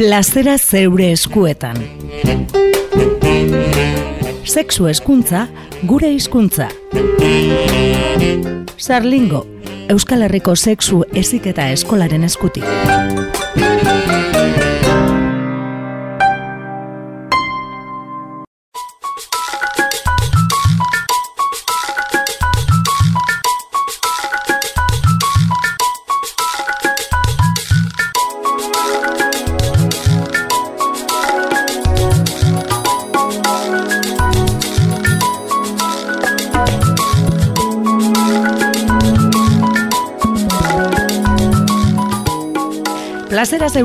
plazera 0.00 0.54
zeure 0.56 1.10
eskuetan. 1.12 1.76
Sexu 4.48 4.86
eskuntza, 4.88 5.42
gure 5.84 6.08
hizkuntza. 6.14 6.70
Sarlingo, 8.78 9.42
Euskal 9.92 10.24
Herriko 10.24 10.56
sexu 10.56 11.02
eziketa 11.12 11.68
eskolaren 11.76 12.24
eskutik. 12.24 12.64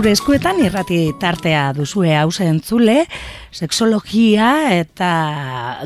Zeure 0.06 0.20
eskuetan 0.20 0.60
irrati 0.62 0.98
tartea 1.18 1.72
duzue 1.74 2.12
hausen 2.14 2.60
zule, 2.62 3.08
seksologia 3.50 4.52
eta 4.76 5.08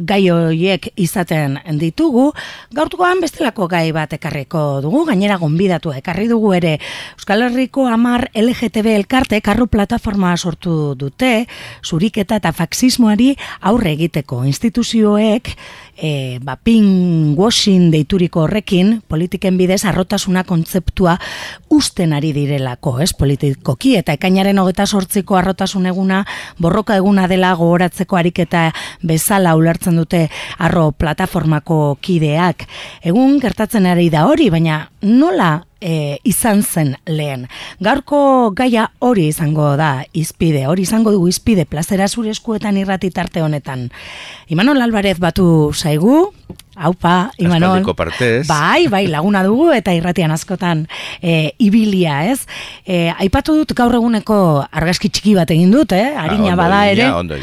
gai 0.03 0.25
horiek 0.27 0.89
izaten 0.99 1.55
ditugu. 1.79 2.25
Gaurtukoan 2.69 3.17
bestelako 3.17 3.65
gai 3.65 3.87
bat 3.89 4.11
ekarriko 4.13 4.59
dugu, 4.83 4.99
gainera 5.07 5.39
gonbidatu 5.41 5.89
ekarri 5.97 6.27
dugu 6.29 6.51
ere. 6.53 6.75
Euskal 7.17 7.41
Herriko 7.47 7.87
Amar 7.89 8.27
LGTB 8.37 8.93
elkarte 8.93 9.39
karru 9.41 9.65
plataforma 9.65 10.35
sortu 10.37 10.93
dute, 10.93 11.47
zuriketa 11.81 12.37
eta 12.37 12.51
faksismoari 12.53 13.31
aurre 13.71 13.95
egiteko. 13.97 14.43
Instituzioek 14.45 15.49
e, 15.97 16.39
ba, 16.45 16.59
washing 17.35 17.89
deituriko 17.91 18.43
horrekin, 18.45 19.01
politiken 19.07 19.57
bidez 19.57 19.83
arrotasuna 19.85 20.43
kontzeptua 20.43 21.17
usten 21.69 22.13
ari 22.13 22.31
direlako, 22.33 22.99
ez, 23.01 23.13
politikoki, 23.13 23.95
eta 23.97 24.13
ekainaren 24.13 24.59
hogeta 24.59 24.85
sortziko 24.85 25.35
arrotasun 25.35 25.85
eguna, 25.89 26.25
borroka 26.59 26.95
eguna 26.95 27.27
dela 27.27 27.53
gogoratzeko 27.55 28.15
ariketa 28.15 28.69
bezala 29.01 29.55
ulertzen 29.55 29.97
dute 29.99 30.27
arro 30.57 30.91
plataformako 30.91 31.97
kideak. 32.01 32.58
Egun 33.03 33.39
gertatzen 33.39 33.85
ari 33.89 34.09
da 34.09 34.25
hori, 34.27 34.49
baina 34.49 34.89
nola 35.01 35.65
e, 35.81 36.19
izan 36.27 36.63
zen 36.63 36.95
lehen. 37.07 37.47
Gaurko 37.79 38.51
gaia 38.55 38.89
hori 38.99 39.27
izango 39.29 39.75
da 39.79 40.03
izpide, 40.13 40.65
hori 40.67 40.83
izango 40.87 41.13
dugu 41.15 41.29
izpide 41.31 41.65
plazera 41.65 42.07
zure 42.07 42.33
eskuetan 42.35 42.77
irrati 42.77 43.11
tarte 43.11 43.41
honetan. 43.41 43.89
Imanol 44.49 44.81
Alvarez 44.81 45.17
batu 45.19 45.71
zaigu, 45.73 46.33
Haupa, 46.79 47.31
Imanol. 47.37 47.83
partez. 47.93 48.47
Bai, 48.47 48.87
bai, 48.87 49.07
laguna 49.07 49.43
dugu 49.43 49.71
eta 49.75 49.91
irratian 49.93 50.31
askotan 50.31 50.85
e, 51.21 51.51
ibilia, 51.59 52.25
ez? 52.31 52.45
E, 52.87 53.11
aipatu 53.19 53.57
dut 53.57 53.73
gaur 53.75 53.93
eguneko 53.97 54.65
argazki 54.71 55.09
txiki 55.09 55.35
bat 55.35 55.51
egin 55.51 55.71
dut, 55.75 55.91
eh? 55.91 56.15
Arina 56.17 56.53
Ah, 56.53 56.55
bada 56.55 56.79
ondo 56.79 56.91
ere. 56.93 57.09
ondo. 57.11 57.35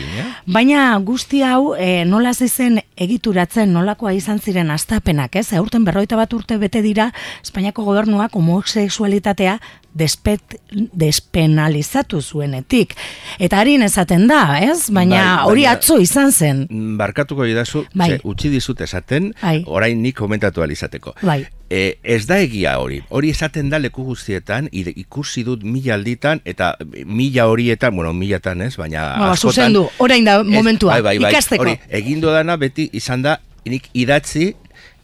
Baina 0.47 0.97
guzti 1.05 1.43
hau 1.43 1.75
e, 1.77 2.05
nola 2.09 2.33
zen 2.35 2.81
egituratzen 2.97 3.73
nolakoa 3.73 4.13
izan 4.17 4.39
ziren 4.41 4.71
astapenak, 4.71 5.37
ez? 5.37 5.53
Aurten 5.53 5.85
berroita 5.85 6.17
bat 6.17 6.33
urte 6.33 6.57
bete 6.57 6.81
dira 6.83 7.13
Espainiako 7.45 7.85
gobernuak 7.85 8.33
homosexualitatea 8.35 9.59
despet, 9.97 10.59
despenalizatu 10.93 12.21
zuenetik. 12.23 12.95
Eta 13.43 13.61
harin 13.63 13.83
esaten 13.87 14.27
da, 14.29 14.59
ez? 14.61 14.91
Baina 14.93 15.23
Bai, 15.23 15.47
hori 15.51 15.63
baina- 15.65 15.77
atzo 15.79 15.99
izan 16.03 16.33
zen. 16.33 16.67
Barkatuko 16.99 17.47
idazu, 17.47 17.85
Bai. 17.95 18.11
ze, 18.11 18.21
utzi 18.25 18.49
dizut 18.53 18.81
esaten, 18.81 19.33
Bai. 19.43 19.63
orain 19.67 20.01
nik 20.03 20.17
komentatu 20.17 20.63
alizateko. 20.63 21.15
Bai. 21.23 21.47
E, 21.71 21.99
ez 22.05 22.27
da 22.27 22.39
egia 22.39 22.77
hori. 22.79 23.01
Hori 23.09 23.31
esaten 23.31 23.71
da 23.71 23.79
leku 23.79 24.05
guztietan, 24.05 24.69
ikusi 24.73 25.43
dut 25.45 25.65
mila 25.65 25.95
alditan, 25.95 26.41
eta 26.45 26.77
mila 27.07 27.47
horietan, 27.51 27.95
bueno, 27.97 28.13
milatan 28.13 28.63
ez, 28.63 28.77
baina 28.77 29.17
Ba, 29.19 29.33
askotan... 29.33 29.39
zuzendu, 29.73 29.89
orain 29.99 30.25
da 30.25 30.41
Ez, 30.41 30.47
momentua, 30.47 30.93
bai, 30.93 31.03
bai, 31.03 31.19
bai. 31.19 31.33
ikasteko. 31.33 31.63
Hori, 31.63 31.79
egin 31.89 32.21
dudana 32.21 32.57
beti 32.57 32.91
izan 32.93 33.23
da, 33.23 33.41
nik 33.65 33.89
idatzi, 33.95 34.55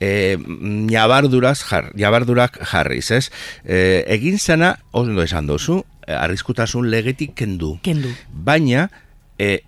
e, 0.00 0.36
nabarduraz 0.92 1.58
jar, 1.64 1.90
nabardurak 1.94 2.58
jarriz, 2.70 3.10
ez? 3.10 3.30
E, 3.64 4.04
egin 4.16 4.38
zena, 4.38 4.76
ondo 4.92 5.22
esan 5.22 5.46
dozu, 5.50 5.82
e, 6.06 6.12
arriskutasun 6.12 6.90
legetik 6.90 7.34
kendu. 7.38 7.76
Kendu. 7.82 8.12
Baina, 8.32 8.88
e, 9.38 9.62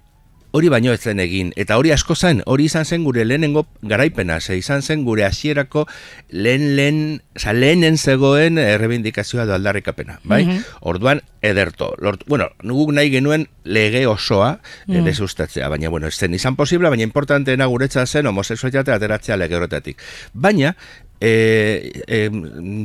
hori 0.54 0.68
baino 0.70 0.92
ez 0.94 1.00
zen 1.02 1.18
egin, 1.18 1.50
eta 1.58 1.74
hori 1.80 1.90
asko 1.90 2.14
zen, 2.14 2.40
hori 2.46 2.68
izan 2.68 2.86
zen 2.86 3.02
gure 3.02 3.24
lehenengo 3.26 3.64
garaipena, 3.82 4.36
ze 4.40 4.54
izan 4.54 4.82
zen 4.86 5.02
gure 5.02 5.24
hasierako 5.26 5.82
lehen 6.30 6.76
lehen, 6.76 7.00
oza, 7.34 7.52
lehenen 7.52 7.98
zegoen 7.98 8.60
errebindikazioa 8.62 9.48
do 9.50 9.56
aldarrikapena, 9.56 10.20
bai? 10.22 10.44
Mhm. 10.44 10.62
Orduan, 10.80 11.24
ederto. 11.42 11.90
Lort, 11.98 12.22
bueno, 12.30 12.48
guk 12.62 12.92
nahi 12.94 13.10
genuen 13.10 13.48
lege 13.64 14.06
osoa 14.06 14.60
mm. 14.86 14.94
Mm. 14.94 15.04
desustatzea, 15.10 15.68
baina, 15.68 15.90
bueno, 15.90 16.06
ez 16.06 16.14
zen 16.14 16.34
izan 16.38 16.54
posible, 16.54 16.88
baina 16.88 17.02
importanteena 17.02 17.66
guretza 17.66 18.06
zen 18.06 18.30
homosexualitatea 18.30 18.94
ateratzea 18.94 19.36
lege 19.36 19.58
horretatik. 19.58 20.02
Baina, 20.32 20.76
e, 21.20 22.02
e, 22.06 22.30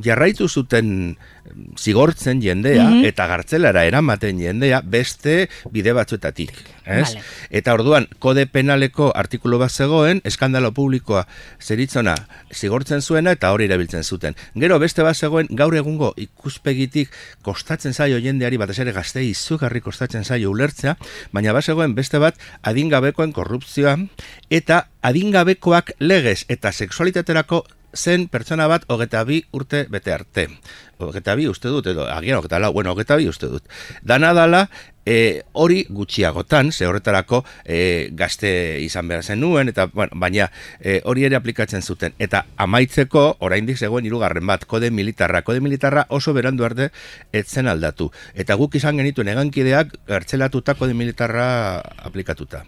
jarraitu 0.06 0.48
zuten 0.48 1.18
zigortzen 1.78 2.42
jendea 2.42 2.84
Mhm. 2.84 3.06
eta 3.06 3.26
gartzelara 3.28 3.84
eramaten 3.86 4.38
jendea 4.40 4.82
beste 4.86 5.50
bide 5.72 5.94
batzuetatik, 5.94 6.52
ez? 6.86 7.16
Vale. 7.16 7.24
Eta 7.50 7.74
orduan, 7.74 8.08
kode 8.20 8.46
penaleko 8.46 9.12
artikulu 9.16 9.58
bat 9.58 9.72
zegoen, 9.72 10.22
eskandalo 10.24 10.72
publikoa 10.72 11.26
zeritzona 11.60 12.16
zigortzen 12.54 13.02
zuena 13.02 13.32
eta 13.32 13.52
hori 13.52 13.66
erabiltzen 13.66 14.04
zuten. 14.04 14.36
Gero 14.56 14.78
beste 14.80 15.02
bat 15.04 15.18
zegoen, 15.18 15.48
gaur 15.50 15.76
egungo 15.76 16.14
ikuspegitik 16.18 17.10
kostatzen 17.42 17.94
zaio 17.94 18.20
jendeari, 18.20 18.58
batez 18.58 18.80
ere 18.80 18.92
gaztei 18.94 19.30
izugarri 19.30 19.82
kostatzen 19.82 20.24
zaio 20.24 20.52
ulertzea, 20.52 20.98
baina 21.32 21.54
bat 21.54 21.66
zegoen 21.66 21.96
beste 21.96 22.20
bat 22.20 22.36
adingabekoen 22.62 23.34
korrupzioa 23.34 23.98
eta 24.50 24.88
adingabekoak 25.02 25.94
legez 26.00 26.46
eta 26.48 26.72
sexualitaterako 26.72 27.66
zen 27.94 28.28
pertsona 28.28 28.68
bat 28.68 28.86
hogeta 28.88 29.24
bi 29.26 29.42
urte 29.52 29.86
bete 29.90 30.14
arte. 30.14 30.48
Hogeta 31.00 31.36
bi 31.40 31.48
uste 31.48 31.72
dut, 31.72 31.88
edo 31.88 32.08
agian 32.12 32.40
hogeta 32.40 32.60
lau, 32.60 32.74
bueno, 32.74 32.92
hogeta 32.94 33.18
bi 33.20 33.30
uste 33.30 33.48
dut. 33.48 33.66
Dana 34.04 34.34
dala, 34.34 34.68
e, 35.06 35.44
hori 35.54 35.86
gutxiagotan, 35.90 36.72
ze 36.72 36.88
horretarako 36.88 37.44
e, 37.66 38.10
gazte 38.12 38.80
izan 38.84 39.08
behar 39.08 39.24
zenuen, 39.24 39.70
eta, 39.72 39.88
bueno, 39.94 40.18
baina 40.20 40.50
e, 40.80 41.00
hori 41.06 41.26
ere 41.28 41.38
aplikatzen 41.40 41.82
zuten. 41.82 42.14
Eta 42.20 42.46
amaitzeko, 42.58 43.26
oraindik 43.46 43.78
zegoen 43.78 44.06
hirugarren 44.06 44.46
bat, 44.48 44.66
kode 44.70 44.92
militarra. 44.92 45.42
Kode 45.48 45.62
militarra 45.66 46.06
oso 46.10 46.34
berandu 46.34 46.66
arte 46.68 46.90
etzen 47.34 47.68
aldatu. 47.68 48.10
Eta 48.34 48.56
guk 48.60 48.76
izan 48.76 49.00
genituen 49.02 49.32
egankideak 49.34 49.96
gartzelatuta 50.08 50.76
kode 50.80 50.94
militarra 50.94 51.80
aplikatuta. 52.06 52.64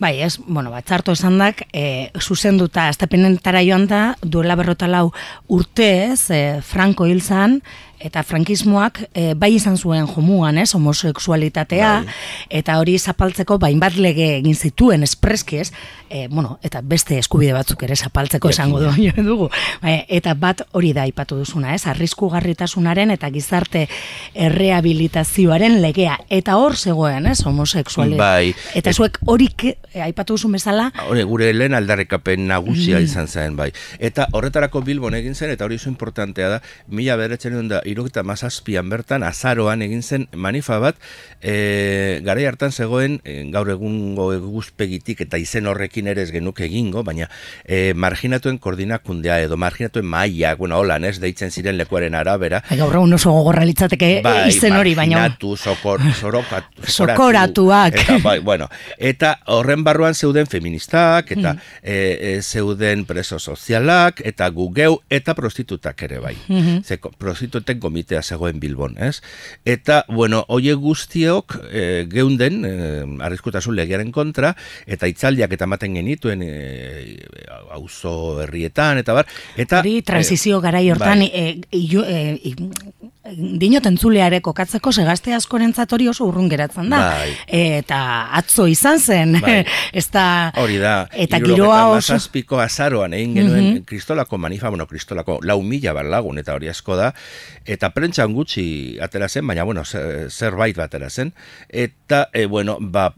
Bai, 0.00 0.18
ez, 0.22 0.36
bueno, 0.46 0.72
batzarto 0.74 1.14
esan 1.14 1.38
dak, 1.38 1.64
e, 1.72 2.10
zuzenduta, 2.20 2.88
aztepenentara 2.88 3.62
joan 3.64 3.88
da, 3.90 4.04
duela 4.22 4.56
berrota 4.58 4.88
lau 4.90 5.10
urte 5.48 5.90
ez, 6.10 6.30
e, 6.30 6.60
Franco 6.62 7.06
hil 7.06 7.22
zan, 7.22 7.60
eta 8.04 8.22
frankismoak 8.22 9.00
e, 9.16 9.32
bai 9.34 9.54
izan 9.56 9.78
zuen 9.80 10.06
jomuan, 10.06 10.58
ez, 10.60 10.74
homosexualitatea, 10.76 11.90
Bai. 12.04 12.14
eta 12.60 12.76
hori 12.78 12.98
zapaltzeko 12.98 13.56
bain 13.58 13.80
bat 13.80 13.96
lege 13.96 14.26
egin 14.38 14.54
zituen 14.54 15.02
espreski, 15.06 15.58
ez, 15.64 15.70
e, 16.10 16.26
bueno, 16.28 16.58
eta 16.62 16.82
beste 16.84 17.16
eskubide 17.18 17.54
batzuk 17.56 17.82
ere 17.86 17.96
zapaltzeko 17.96 18.50
esango 18.52 18.80
du, 18.82 18.92
dugu. 19.30 19.48
Bai, 19.82 20.02
eta 20.08 20.34
bat 20.34 20.62
hori 20.72 20.92
da 20.92 21.06
aipatu 21.08 21.38
duzuna, 21.40 21.72
ez, 21.74 21.86
arrisku 21.90 22.28
garritasunaren 22.32 23.10
eta 23.14 23.30
gizarte 23.32 23.86
errehabilitazioaren 24.34 25.80
legea, 25.82 26.18
eta 26.28 26.56
hor 26.60 26.76
zegoen, 26.76 27.26
ez, 27.26 27.40
homosexualitatea. 27.46 28.24
Bai. 28.24 28.54
Eta 28.74 28.92
zuek 28.92 29.18
hori 29.26 29.48
eh, 29.64 30.02
aipatu 30.02 30.34
duzun 30.34 30.52
bezala, 30.56 30.90
Hore, 31.08 31.22
gure 31.28 31.52
lehen 31.54 31.74
aldarrikapen 31.74 32.46
nagusia 32.48 32.98
Mm. 32.98 33.04
izan 33.04 33.28
zen, 33.28 33.56
bai. 33.56 33.70
Eta 33.98 34.26
horretarako 34.32 34.82
Bilbon 34.82 35.14
egin 35.14 35.34
zen, 35.34 35.50
eta 35.50 35.64
hori 35.64 35.76
oso 35.76 35.88
importantea 35.88 36.48
da, 36.48 36.60
mila 36.88 37.16
beretzen 37.16 37.68
da, 37.68 37.80
iruketa 37.94 38.24
mazazpian 38.26 38.90
bertan, 38.92 39.24
azaroan 39.26 39.82
egin 39.86 40.02
zen 40.02 40.26
manifa 40.34 40.78
bat, 40.82 40.98
e, 41.40 42.20
garai 42.26 42.46
hartan 42.50 42.72
zegoen, 42.72 43.20
e, 43.24 43.42
gaur 43.54 43.70
egungo 43.74 44.30
eguzpegitik 44.34 45.24
eta 45.26 45.40
izen 45.40 45.68
horrekin 45.70 46.10
ere 46.10 46.24
ez 46.26 46.32
genuke 46.34 46.66
egingo, 46.66 47.04
baina 47.06 47.28
e, 47.64 47.94
marginatuen 47.94 48.58
koordinakundea 48.58 49.40
edo 49.46 49.58
marginatuen 49.60 50.06
maia, 50.06 50.54
bueno, 50.58 50.78
holan, 50.82 51.04
ez, 51.08 51.16
deitzen 51.22 51.52
ziren 51.54 51.78
lekuaren 51.80 52.14
arabera, 52.18 52.62
bai, 52.68 52.78
gaur 52.80 52.98
egun 53.00 53.18
oso 53.18 53.32
gogorra 53.34 53.64
litzateke 53.66 54.10
bai, 54.24 54.48
izen 54.50 54.76
hori, 54.76 54.94
baina 54.98 55.28
sokor, 55.54 56.00
sorokatu, 56.20 56.84
Sokoratuak. 56.90 57.94
Eta, 58.00 58.18
bai, 58.22 58.38
bueno, 58.40 58.68
eta 58.98 59.38
horren 59.52 59.84
barruan 59.84 60.14
zeuden 60.14 60.46
feministak, 60.50 61.30
Hmm. 61.34 61.40
eta 61.40 61.56
e, 61.82 61.94
e, 62.20 62.42
zeuden 62.42 63.04
preso 63.04 63.38
sozialak, 63.38 64.20
eta 64.24 64.48
gugeu, 64.50 65.00
eta 65.10 65.34
prostitutak 65.34 66.02
ere 66.02 66.18
bai. 66.18 66.36
Mhm. 66.48 66.82
Ze, 66.84 66.98
prostituten 67.18 67.73
baten 67.74 67.80
komitea 67.82 68.22
zegoen 68.22 68.60
Bilbon, 68.60 68.96
ez? 68.98 69.20
Eta, 69.64 70.04
bueno, 70.08 70.44
oie 70.48 70.74
guztiok 70.74 71.58
e, 71.70 72.06
geunden, 72.10 72.64
e, 72.64 72.74
arriskutasun 73.24 73.74
legiaren 73.76 74.12
kontra, 74.12 74.54
eta 74.86 75.06
itzaldiak 75.06 75.52
eta 75.52 75.66
maten 75.66 75.94
genituen 75.94 76.42
e, 76.42 77.18
auzo 77.74 78.40
herrietan, 78.42 78.98
eta 78.98 79.14
bar, 79.14 79.26
eta... 79.56 79.80
Hori, 79.80 80.02
transizio 80.02 80.60
garai 80.60 80.90
hortan, 80.90 81.20
bai. 81.20 81.30
e, 81.32 81.60
e, 81.72 83.12
e, 83.24 83.34
dinoten 83.60 83.96
zuleare 83.98 84.40
kokatzeko 84.44 84.92
segazte 84.92 85.34
askorentzat 85.34 85.92
hori 85.96 86.08
oso 86.08 86.26
urrun 86.28 86.48
geratzen 86.52 86.90
da. 86.92 87.00
Bai. 87.14 87.32
Eta 87.78 87.98
atzo 88.38 88.66
izan 88.70 89.00
zen. 89.00 89.38
Bai. 89.42 89.62
ez 90.00 90.06
da... 90.12 90.26
Hori 90.60 90.78
da. 90.82 90.94
Eta 91.12 91.40
giroa 91.42 91.80
oso... 91.94 92.14
Mazazpiko 92.14 92.60
azaroan 92.62 93.16
egin 93.16 93.34
genuen 93.40 93.64
mm 93.64 93.72
kristolako 93.84 94.38
manifa, 94.40 94.70
bueno, 94.72 94.86
kristolako 94.88 95.38
lau 95.44 95.58
mila 95.62 95.92
bat 95.94 96.06
lagun, 96.08 96.38
eta 96.40 96.54
hori 96.56 96.68
asko 96.70 96.96
da. 96.96 97.10
Eta 97.68 97.90
prentxan 97.94 98.32
gutxi 98.34 98.64
atera 99.02 99.28
zen, 99.28 99.46
baina, 99.46 99.64
bueno, 99.66 99.82
zerbait 99.84 100.76
bat 100.76 100.88
atera 100.88 101.10
zen. 101.10 101.32
Eta, 101.68 102.28
e, 102.32 102.46
bueno, 102.50 102.76
ba, 102.80 103.12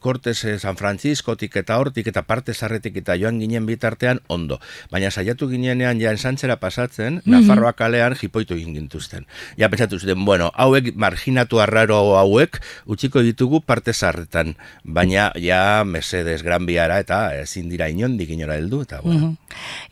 Cortes 0.00 0.44
mm, 0.44 0.58
San 0.62 0.78
Franciscotik 0.80 1.56
eta 1.60 1.78
hortik 1.78 2.08
eta 2.10 2.22
parte 2.28 2.54
zarretik 2.54 2.96
eta 3.02 3.16
joan 3.20 3.40
ginen 3.42 3.66
bitartean 3.68 4.22
ondo. 4.28 4.60
Baina 4.90 5.10
saiatu 5.10 5.48
ginenean 5.50 6.00
ja 6.00 6.14
ensantzera 6.14 6.58
pasatzen, 6.60 7.22
mm 7.24 7.36
Nafarroa 7.38 7.74
kalean 7.76 8.16
jipoitu 8.18 8.56
egin 8.56 8.74
gintuzten 8.74 9.26
ja 9.56 9.68
pentsatu 9.68 9.98
zuten, 9.98 10.24
bueno, 10.24 10.50
hauek 10.54 10.94
marginatu 10.96 11.60
arraro 11.60 12.16
hauek 12.18 12.60
utziko 12.86 13.22
ditugu 13.24 13.60
parte 13.60 13.92
zarretan, 13.92 14.56
baina 14.84 15.30
ja 15.36 15.84
Mercedes 15.84 16.42
Gran 16.42 16.66
Biara 16.66 16.98
eta 17.02 17.34
ezin 17.38 17.68
dira 17.68 17.88
inondik 17.88 18.30
inora 18.30 18.58
heldu 18.58 18.82
eta 18.86 19.00
bueno. 19.02 19.34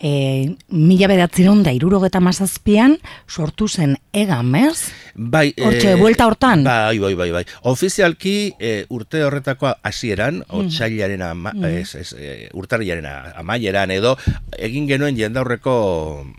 e, 0.01 0.57
mila 0.69 1.09
bedatzeron 1.09 1.63
da 1.63 1.73
irurogeta 1.73 2.21
mazazpian 2.21 2.99
sortu 3.29 3.69
zen 3.69 3.97
egan, 4.13 4.55
ez? 4.57 4.93
Bai, 5.15 5.55
Hortxe, 5.57 5.93
e, 5.93 5.97
buelta 5.97 6.27
hortan? 6.29 6.65
Bai, 6.65 6.99
bai, 6.99 7.15
bai, 7.17 7.31
bai. 7.33 7.45
Ofizialki 7.69 8.53
e, 8.61 8.73
urte 8.93 9.23
horretako 9.25 9.71
hasieran, 9.87 10.43
mm. 10.43 10.61
otxailaren 10.61 11.23
ama, 11.25 11.53
mm. 11.55 11.71
ez, 11.81 11.95
ez, 11.97 12.09
e, 12.17 12.35
urtarriaren 12.57 13.07
amaieran 13.41 13.93
edo, 13.95 14.17
egin 14.59 14.89
genuen 14.89 15.17
jendaurreko 15.17 15.77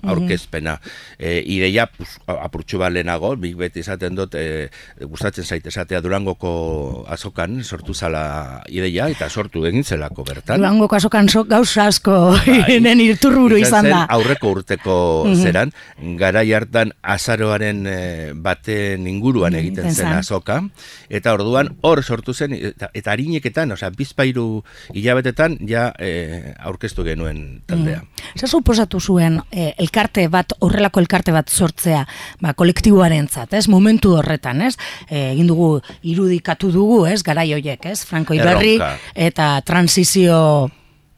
aurkezpena. 0.03 0.77
Mm. 0.77 0.95
E, 1.17 1.35
ideia, 1.57 1.87
pues, 1.89 2.17
apurtxu 2.37 2.81
lehenago, 2.97 3.35
big 3.39 3.55
beti 3.59 3.83
esaten 3.85 4.17
dut, 4.17 4.35
e, 4.37 4.67
gustatzen 5.05 5.45
zaite 5.45 5.69
esatea 5.71 6.01
Durangoko 6.03 7.05
azokan 7.13 7.61
sortu 7.63 7.93
zala 7.93 8.63
ideia 8.73 9.07
eta 9.13 9.29
sortu 9.29 9.65
egin 9.69 9.85
zelako 9.85 10.25
bertan. 10.27 10.59
Durangoko 10.61 10.97
azokan 10.97 11.29
so, 11.29 11.43
gauza 11.47 11.87
asko 11.87 12.17
bai, 12.33 12.77
irturburu 13.07 13.59
izan, 13.61 13.89
da. 13.91 14.03
Aurreko 14.17 14.53
urteko 14.57 14.97
mm 15.27 15.35
zeran, 15.37 15.69
gara 16.17 16.41
hartan 16.57 16.91
azaroaren 17.05 17.83
e, 17.87 17.99
baten 18.33 19.05
inguruan 19.07 19.53
mm, 19.53 19.59
egiten 19.61 19.93
zen 19.93 20.09
azoka, 20.15 20.57
eta 21.13 21.33
orduan 21.37 21.69
hor 21.85 22.01
sortu 22.03 22.33
zen, 22.33 22.55
eta, 22.57 22.89
eta 22.97 23.13
harineketan, 23.13 23.71
osea, 23.75 23.91
bizpairu 23.95 24.63
hilabetetan, 24.97 25.59
ja 25.69 25.91
e, 25.99 26.55
aurkeztu 26.57 27.05
genuen 27.07 27.61
taldea. 27.69 28.01
Mm. 28.01 28.33
Zer 28.41 28.49
suposatu 28.49 28.99
zuen, 28.99 29.39
e, 29.51 29.69
elkarte 29.77 30.27
bat, 30.33 30.57
horrelako 30.59 31.03
elkarte 31.05 31.35
bat 31.35 31.53
sortzea, 31.53 32.03
ba, 32.41 32.55
kolektiboaren 32.57 32.86
zat, 33.29 33.53
ez? 33.53 33.67
Momentu 33.67 34.15
horretan, 34.17 34.61
ez? 34.61 34.75
E, 35.09 35.31
egin 35.33 35.47
dugu, 35.47 35.81
irudikatu 36.01 36.71
dugu, 36.71 37.05
ez? 37.05 37.23
Garai 37.23 37.53
hoiek, 37.53 37.85
ez? 37.85 38.03
Franco 38.05 38.33
Iberri 38.33 38.79
eta 39.15 39.61
transizio 39.61 40.69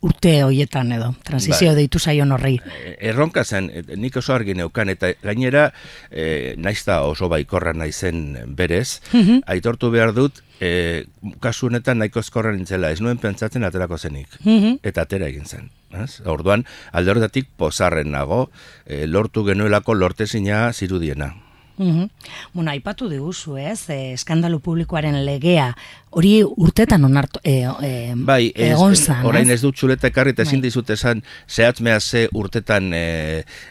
urte 0.02 0.44
hoietan 0.44 0.94
edo, 0.96 1.10
transizio 1.28 1.74
bai. 1.74 1.82
deitu 1.82 2.00
zaion 2.00 2.32
horri. 2.32 2.56
E, 2.64 2.96
erronka 3.12 3.44
zen, 3.44 3.70
e, 3.74 3.84
nik 4.00 4.16
oso 4.20 4.34
argi 4.34 4.56
neukan, 4.56 4.92
eta 4.94 5.12
gainera, 5.24 5.70
e, 6.10 6.56
naizta 6.58 7.02
oso 7.08 7.28
baikorra 7.32 7.74
naizen 7.76 8.56
berez, 8.56 9.02
mhm. 9.12 9.44
aitortu 9.52 9.92
behar 9.92 10.14
dut, 10.16 10.40
e, 10.60 11.06
kasu 11.44 11.68
honetan 11.68 12.00
nahiko 12.00 12.24
eskorra 12.24 12.54
nintzela, 12.56 12.94
ez 12.96 13.04
nuen 13.04 13.20
pentsatzen 13.20 13.68
aterako 13.68 14.00
zenik, 14.00 14.40
mhm. 14.46 14.80
eta 14.84 15.04
atera 15.04 15.28
egin 15.28 15.46
zen. 15.46 15.70
Ez? 16.00 16.22
Orduan, 16.30 16.64
alde 16.94 17.12
horretatik 17.12 17.50
pozarren 17.58 18.12
nago, 18.14 18.48
e, 18.86 19.04
lortu 19.08 19.44
genuelako 19.48 19.98
lortezina 19.98 20.70
zirudiena. 20.72 21.34
Mm 21.80 22.10
Bueno, 22.54 22.72
aipatu 22.72 23.08
diguzu, 23.10 23.56
ez? 23.58 23.90
E, 23.90 24.14
eskandalu 24.14 24.60
publikoaren 24.60 25.16
legea 25.26 25.72
hori 26.10 26.42
urtetan 26.44 27.06
onartu 27.06 27.42
e, 27.44 27.62
e, 27.86 27.92
bai, 28.16 28.50
egon 28.56 28.96
zan, 28.98 29.22
orain 29.30 29.50
ez 29.54 29.60
dut 29.62 29.78
txuleta 29.78 30.10
ekarri 30.10 30.34
eta 30.34 30.44
ezin 30.46 30.58
bai. 30.58 30.70
dizut 30.70 30.90
esan 30.94 31.22
zehatzmea 31.48 32.00
ze 32.00 32.24
urtetan 32.34 32.90
e, 32.94 33.04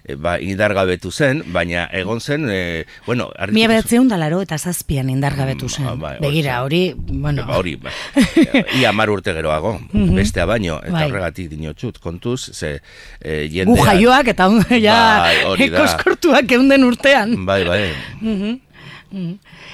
e, 0.05 0.14
ba, 0.14 0.37
indargabetu 0.38 1.11
zen, 1.11 1.43
baina 1.55 1.88
egon 1.93 2.20
zen, 2.20 2.46
e, 2.50 2.61
bueno... 3.06 3.29
Mia 3.55 3.70
behatzeun 3.70 4.08
dalaro 4.11 4.40
eta 4.44 4.58
zazpian 4.58 5.11
indargabetu 5.11 5.67
mm, 5.67 5.75
zen. 5.75 6.02
Ba, 6.02 6.14
Begira, 6.23 6.61
hori, 6.62 6.82
bueno... 6.96 7.46
Ba, 7.49 7.58
hori, 7.58 7.75
ba, 7.82 7.94
ia 8.81 8.93
mar 8.94 9.11
urte 9.11 9.34
geroago, 9.34 9.75
mhm. 9.91 10.14
bestea 10.19 10.46
baino, 10.46 10.79
eta 10.84 10.94
bai. 10.94 11.08
horregatik 11.08 11.50
dinotxut, 11.50 11.99
kontuz, 12.05 12.52
ze 12.55 12.76
e, 13.19 13.49
jendea... 13.50 13.75
Bujaioak 13.75 14.32
eta 14.34 14.49
ja, 14.87 15.00
bai, 15.26 15.69
ekoskortuak 15.69 16.55
eunden 16.58 16.87
urtean. 16.87 17.34
Bai, 17.49 17.62
bai. 17.67 17.82
Mm 18.23 18.56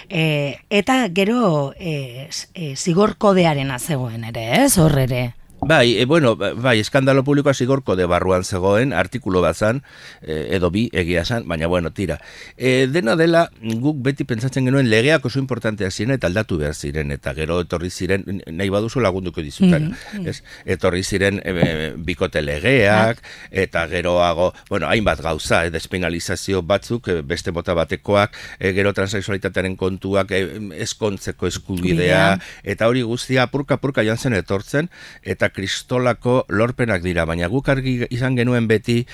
E, 0.09 0.59
eta 0.71 1.09
gero 1.15 1.73
e, 1.79 2.29
e, 2.55 2.75
zigor 2.77 3.17
kodearen 3.17 3.71
azegoen 3.71 4.25
ere, 4.31 4.65
ez 4.65 4.77
horre 4.79 5.07
ere? 5.09 5.25
Bai, 5.67 5.97
e, 5.99 6.05
bueno, 6.05 6.37
bai, 6.37 6.79
eskandalo 6.81 7.23
publikoa 7.25 7.55
zigorko 7.55 7.97
de 7.97 8.05
barruan 8.05 8.45
zegoen, 8.45 8.93
artikulo 8.93 9.41
bat 9.41 9.57
zan, 9.57 9.81
e, 10.21 10.51
edo 10.57 10.69
bi, 10.71 10.91
egia 10.93 11.25
zan, 11.25 11.47
baina 11.49 11.67
bueno, 11.73 11.89
tira. 11.97 12.19
E, 12.57 12.87
dena 12.93 13.15
dela, 13.17 13.47
guk 13.81 14.03
beti 14.05 14.27
pentsatzen 14.29 14.69
genuen 14.69 14.91
legeak 14.93 15.25
oso 15.25 15.41
importanteak 15.41 15.93
ziren 15.93 16.13
eta 16.19 16.29
aldatu 16.29 16.59
behar 16.61 16.77
ziren, 16.77 17.15
eta 17.17 17.33
gero 17.33 17.63
etorri 17.65 17.89
ziren, 17.89 18.27
nahi 18.45 18.69
baduzu 18.69 19.01
lagunduko 19.01 19.41
dizutan, 19.41 19.95
mm 19.95 20.29
ez? 20.29 20.43
Etorri 20.69 21.03
ziren 21.03 21.41
e, 21.45 21.95
bikote 21.97 22.43
legeak, 22.45 23.23
eta 23.51 23.87
geroago, 23.89 24.53
bueno, 24.69 24.87
hainbat 24.89 25.23
gauza, 25.25 25.65
e, 25.65 25.73
despenalizazio 25.73 26.61
batzuk, 26.63 27.09
e, 27.09 27.17
beste 27.25 27.57
bota 27.57 27.73
batekoak, 27.77 28.37
e, 28.59 28.75
gero 28.77 28.93
transexualitatearen 28.93 29.79
kontuak, 29.81 30.31
e, 30.31 30.45
eskontzeko 30.85 31.49
eskubidea, 31.49 32.39
eta 32.63 32.89
hori 32.89 33.03
guztia, 33.03 33.49
purka-purka 33.49 34.05
joan 34.05 34.21
zen 34.21 34.37
etortzen, 34.37 34.93
eta 35.23 35.54
kristolako 35.55 36.45
lorpenak 36.49 37.03
dira, 37.05 37.25
baina 37.25 37.49
guk 37.49 37.69
argi 37.73 38.01
izan 38.11 38.37
genuen 38.37 38.69
beti 38.69 39.05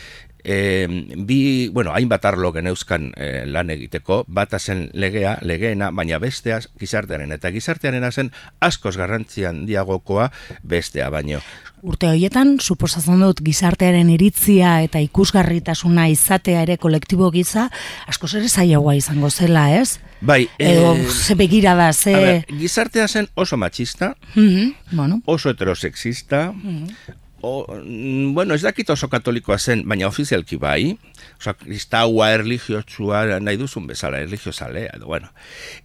e, 0.45 0.87
bi, 1.17 1.69
bueno, 1.69 1.93
hainbat 1.93 2.25
arlo 2.25 2.53
geneuzkan 2.53 3.11
e, 3.17 3.45
lan 3.47 3.71
egiteko, 3.71 4.25
bata 4.29 4.59
zen 4.59 4.89
legea, 4.95 5.37
legeena, 5.43 5.91
baina 5.93 6.19
bestea 6.23 6.61
gizartearen, 6.81 7.33
eta 7.37 7.51
gizartearen 7.53 8.07
zen 8.11 8.33
askoz 8.61 8.97
garrantzian 8.97 9.65
diagokoa 9.67 10.31
bestea, 10.63 11.11
baino. 11.11 11.41
Urte 11.83 12.11
horietan, 12.11 12.59
suposatzen 12.61 13.21
dut 13.25 13.41
gizartearen 13.45 14.11
iritzia 14.13 14.81
eta 14.85 15.01
ikusgarritasuna 15.01 16.09
izatea 16.13 16.63
ere 16.67 16.77
kolektibo 16.77 17.31
giza, 17.31 17.71
askoz 18.07 18.35
ere 18.41 18.49
zailagoa 18.49 18.97
izango 18.99 19.31
zela, 19.31 19.71
ez? 19.77 19.99
Bai, 20.21 20.49
edo 20.59 20.95
e, 20.97 21.09
ze 21.09 21.35
begira 21.35 21.75
da, 21.75 21.93
ze... 21.93 22.13
Ver, 22.15 22.47
gizartea 22.61 23.09
zen 23.09 23.29
oso 23.35 23.57
machista, 23.57 24.15
mm 24.35 24.73
bueno. 24.93 25.23
oso 25.25 25.51
heterosexista, 25.51 26.53
mm 26.53 26.87
o, 27.41 27.67
mm, 27.85 28.35
bueno, 28.35 28.55
ez 28.55 28.63
dakit 28.63 28.91
oso 28.91 29.09
katolikoa 29.09 29.59
zen, 29.59 29.87
baina 29.89 30.09
ofizialki 30.09 30.59
bai, 30.61 30.99
oso 31.39 31.55
kristaua 31.57 32.31
erligiotsua 32.37 33.41
nahi 33.41 33.57
duzun 33.57 33.87
bezala, 33.89 34.21
erligiozale, 34.21 34.89
edo, 34.95 35.07
bueno. 35.07 35.31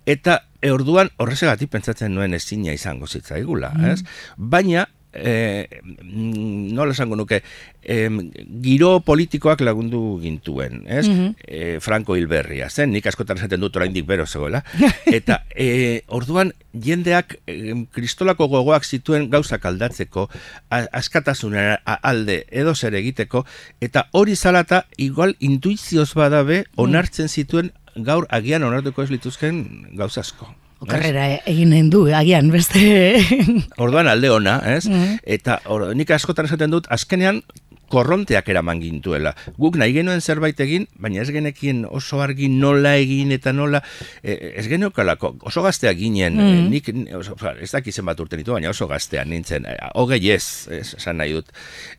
Eta 0.05 0.41
e, 0.59 0.71
orduan 0.75 1.11
horrezegatik 1.15 1.71
pentsatzen 1.71 2.11
nuen 2.15 2.35
ezina 2.35 2.75
izango 2.75 3.07
zitzaigula, 3.07 3.71
mm. 3.71 3.93
ez? 3.93 4.03
Baina 4.35 4.87
e, 5.15 5.81
nola 6.03 6.91
esango 6.91 7.15
nuke, 7.15 7.41
e, 7.81 7.97
giro 8.63 8.99
politikoak 9.05 9.63
lagundu 9.65 10.19
gintuen, 10.21 10.83
ez? 10.87 11.07
Mm 11.07 11.33
Franco 11.79 12.15
Hilberria, 12.15 12.67
zen, 12.69 12.91
nik 12.91 13.05
askotan 13.07 13.37
esaten 13.37 13.61
dut 13.61 13.75
oraindik 13.77 14.05
bero 14.07 14.25
zegoela. 14.25 14.61
Eta 15.17 15.41
e, 15.55 16.01
orduan 16.07 16.51
jendeak 16.73 17.37
kristolako 17.95 18.47
gogoak 18.51 18.85
zituen 18.85 19.29
gauzak 19.31 19.65
aldatzeko, 19.65 20.27
askatasunen 20.69 21.77
alde 21.85 22.43
edo 22.51 22.75
zer 22.75 22.95
egiteko, 22.99 23.45
eta 23.79 24.07
hori 24.11 24.35
zalata 24.35 24.85
igual 24.97 25.35
intuizioz 25.39 26.13
badabe 26.17 26.61
mm. 26.63 26.83
onartzen 26.87 27.29
zituen 27.29 27.71
gaur 27.95 28.27
agian 28.29 28.63
onartuko 28.63 29.03
ez 29.03 29.11
lituzken 29.11 29.65
gauzasko. 29.95 30.49
Okarrera 30.83 31.27
egin 31.47 31.89
du, 31.89 32.03
agian, 32.11 32.49
beste... 32.51 32.81
Orduan 33.81 34.09
alde 34.11 34.29
ona, 34.33 34.57
ez? 34.67 34.83
Mm. 34.89 35.19
Eta 35.37 35.59
or, 35.71 35.87
nik 35.95 36.11
askotan 36.11 36.49
esaten 36.49 36.73
dut, 36.73 36.89
azkenean 36.91 37.41
korronteak 37.91 38.49
eraman 38.49 38.81
gintuela. 38.81 39.33
Guk 39.59 39.77
nahi 39.79 39.93
genuen 39.95 40.21
zerbait 40.21 40.59
egin, 40.61 40.87
baina 41.01 41.21
ez 41.21 41.29
genekien 41.33 41.83
oso 41.85 42.21
argi 42.23 42.49
nola 42.51 42.95
egin 43.01 43.33
eta 43.35 43.53
nola, 43.53 43.81
e, 44.21 44.53
ez 44.59 44.65
geneokalako, 44.71 45.35
oso 45.49 45.63
gaztea 45.65 45.93
ginen, 45.97 46.37
mm. 46.39 46.69
nik, 46.71 46.89
oso, 47.17 47.37
ez 47.61 47.71
dakizen 47.73 48.07
bat 48.07 48.19
urte 48.21 48.39
nitu, 48.39 48.55
baina 48.55 48.71
oso 48.71 48.87
gaztea 48.89 49.25
nintzen, 49.27 49.67
e, 49.69 49.75
hogei 49.99 50.21
ez, 50.33 50.67
esan 50.81 51.19
nahi 51.21 51.35
dut, 51.37 51.51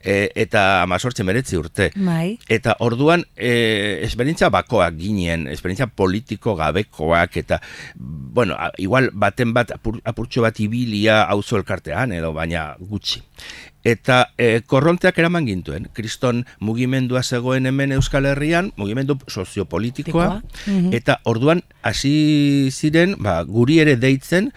e, 0.03 0.31
eta 0.47 0.83
amazortzen 0.83 1.27
meretzi 1.29 1.59
urte. 1.61 1.91
Bai. 1.97 2.37
Eta 2.49 2.77
orduan, 2.87 3.25
e, 3.37 4.03
esperientzia 4.07 4.51
bakoak 4.55 4.99
ginen, 4.99 5.47
esperientzia 5.53 5.89
politiko 5.89 6.57
gabekoak, 6.59 7.41
eta, 7.45 7.61
bueno, 7.97 8.59
igual 8.83 9.11
baten 9.15 9.55
bat, 9.57 9.77
apur, 9.79 10.01
apurtxo 10.05 10.45
bat 10.45 10.61
ibilia 10.61 11.23
auzo 11.31 11.61
elkartean, 11.61 12.13
edo 12.17 12.33
baina 12.37 12.73
gutxi 12.81 13.23
eta 13.87 14.33
e, 14.35 14.61
korronteak 14.67 15.19
eraman 15.23 15.47
gintuen. 15.47 15.87
Kriston 15.95 16.43
mugimendua 16.59 17.23
zegoen 17.23 17.69
hemen 17.71 17.95
Euskal 17.95 18.27
Herrian, 18.27 18.73
mugimendu 18.77 19.19
soziopolitikoa, 19.31 20.41
mhm. 20.67 20.91
eta 20.97 21.21
orduan 21.25 21.63
hasi 21.87 22.73
ziren, 22.75 23.15
ba, 23.23 23.39
guri 23.47 23.79
ere 23.85 23.95
deitzen, 24.01 24.51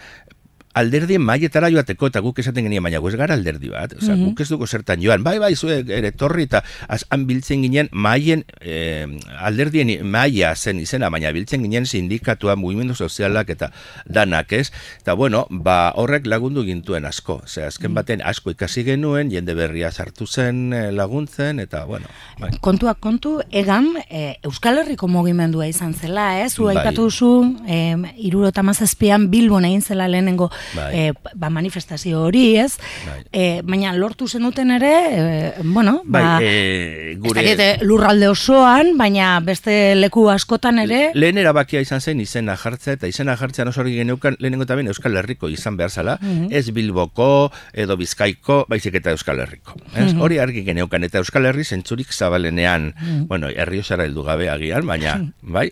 alderdien 0.74 1.22
maietara 1.22 1.70
joateko 1.72 2.10
eta 2.10 2.20
guk 2.22 2.38
esaten 2.38 2.66
genien 2.66 2.82
baina 2.82 3.00
ez 3.00 3.16
gara 3.18 3.34
alderdi 3.34 3.70
bat, 3.72 3.94
osea, 3.98 4.14
mm 4.14 4.30
guk 4.30 4.40
ez 4.40 4.48
dugu 4.50 4.66
zertan 4.66 5.00
joan, 5.02 5.24
bai 5.24 5.38
bai 5.40 5.54
zuek 5.56 5.88
ere 5.90 6.12
torri 6.12 6.44
eta 6.44 6.62
han 7.10 7.24
biltzen 7.26 7.62
ginen 7.64 7.88
maien 7.90 8.44
eh, 8.60 9.06
alderdien 9.40 9.90
maia 10.06 10.54
zen 10.54 10.78
izena, 10.78 11.10
baina 11.10 11.32
biltzen 11.32 11.62
ginen 11.64 11.86
sindikatua, 11.86 12.54
mugimendu 12.56 12.94
sozialak 12.94 13.50
eta 13.50 13.70
danak 14.06 14.52
ez, 14.52 14.70
eta 15.00 15.14
bueno, 15.14 15.46
ba 15.50 15.92
horrek 15.96 16.26
lagundu 16.26 16.62
gintuen 16.64 17.08
asko, 17.08 17.40
osea, 17.44 17.66
azken 17.72 17.90
mhm. 17.90 17.96
baten 17.96 18.22
asko 18.22 18.54
ikasi 18.54 18.84
genuen, 18.84 19.30
jende 19.30 19.56
berria 19.58 19.90
sartu 19.90 20.26
zen 20.26 20.72
eh, 20.72 20.90
laguntzen, 20.92 21.58
eta 21.58 21.84
bueno. 21.88 22.06
Bai. 22.38 22.52
Kontuak 22.60 23.00
kontu, 23.00 23.38
egan, 23.50 23.90
e, 24.08 24.36
Euskal 24.46 24.78
Herriko 24.84 25.08
mugimendua 25.08 25.66
izan 25.66 25.94
zela, 25.94 26.40
ez? 26.44 26.52
Zu 26.54 26.68
bai. 26.68 26.76
aipatu 26.76 27.08
duzu, 27.08 27.32
e, 27.66 27.80
irurota 28.20 28.62
mazazpian 28.62 29.30
Bilbon 29.32 29.66
egin 29.66 29.82
zela 29.82 30.08
lehenengo 30.08 30.50
bai. 30.74 30.90
e, 30.92 31.12
ba, 31.34 31.50
manifestazio 31.50 32.22
hori, 32.22 32.56
ez? 32.60 32.76
Bai. 33.06 33.20
E, 33.32 33.44
baina 33.66 33.92
lortu 33.96 34.28
zenuten 34.28 34.70
ere, 34.70 34.92
e, 35.10 35.52
bueno, 35.64 36.00
bai, 36.04 36.22
ba, 36.22 36.38
e, 36.42 37.16
gure... 37.18 37.78
lurralde 37.82 38.28
osoan, 38.28 38.94
baina 38.98 39.38
beste 39.44 39.94
leku 39.96 40.28
askotan 40.30 40.78
ere... 40.84 41.00
Lehen 41.14 41.38
erabakia 41.40 41.82
izan 41.84 42.00
zen 42.00 42.20
izena 42.22 42.56
jartzea, 42.60 42.98
eta 42.98 43.10
izena 43.10 43.36
jartzea 43.40 43.64
no 43.64 43.72
zorgi 43.72 43.96
geneukan 43.98 44.36
lehenengo 44.38 44.66
eta 44.66 44.78
Euskal 44.80 45.16
Herriko 45.16 45.48
izan 45.48 45.76
behar 45.76 45.90
zala, 45.90 46.18
mhm. 46.20 46.48
ez 46.50 46.70
Bilboko, 46.74 47.50
edo 47.72 47.96
Bizkaiko, 48.00 48.64
baizik 48.70 48.96
eta 49.00 49.14
Euskal 49.14 49.40
Herriko. 49.42 49.76
Ez? 49.94 50.12
Mhm. 50.12 50.20
Hori 50.20 50.38
argi 50.42 50.64
geneukan, 50.66 51.04
eta 51.04 51.20
Euskal 51.22 51.46
Herri 51.50 51.64
zentzurik 51.64 52.12
zabalenean, 52.12 52.94
mm 52.94 53.18
bueno, 53.30 53.50
herriosara 53.52 54.06
heldu 54.08 54.24
gabe 54.26 54.48
agian, 54.50 54.86
baina, 54.86 55.12
bai, 55.42 55.68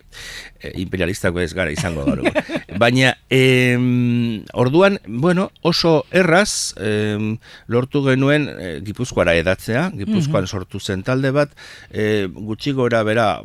e, 0.60 0.72
imperialistako 0.82 1.40
ez 1.40 1.52
gara 1.56 1.72
izango 1.72 2.04
gaur. 2.06 2.22
baina, 2.82 3.14
em, 3.30 4.44
ordu 4.52 4.77
orduan, 4.78 4.98
bueno, 5.06 5.50
oso 5.62 6.06
erraz 6.10 6.74
lortu 7.66 8.02
genuen 8.06 8.48
e, 8.48 8.68
Gipuzkoara 8.84 9.34
edatzea, 9.38 9.88
Gipuzkoan 9.94 10.46
mhm. 10.46 10.50
sortu 10.50 10.80
zen 10.80 11.02
talde 11.02 11.32
bat, 11.34 11.54
e, 11.90 12.26
gutxi 12.28 12.72
gora 12.72 13.02
bera, 13.02 13.42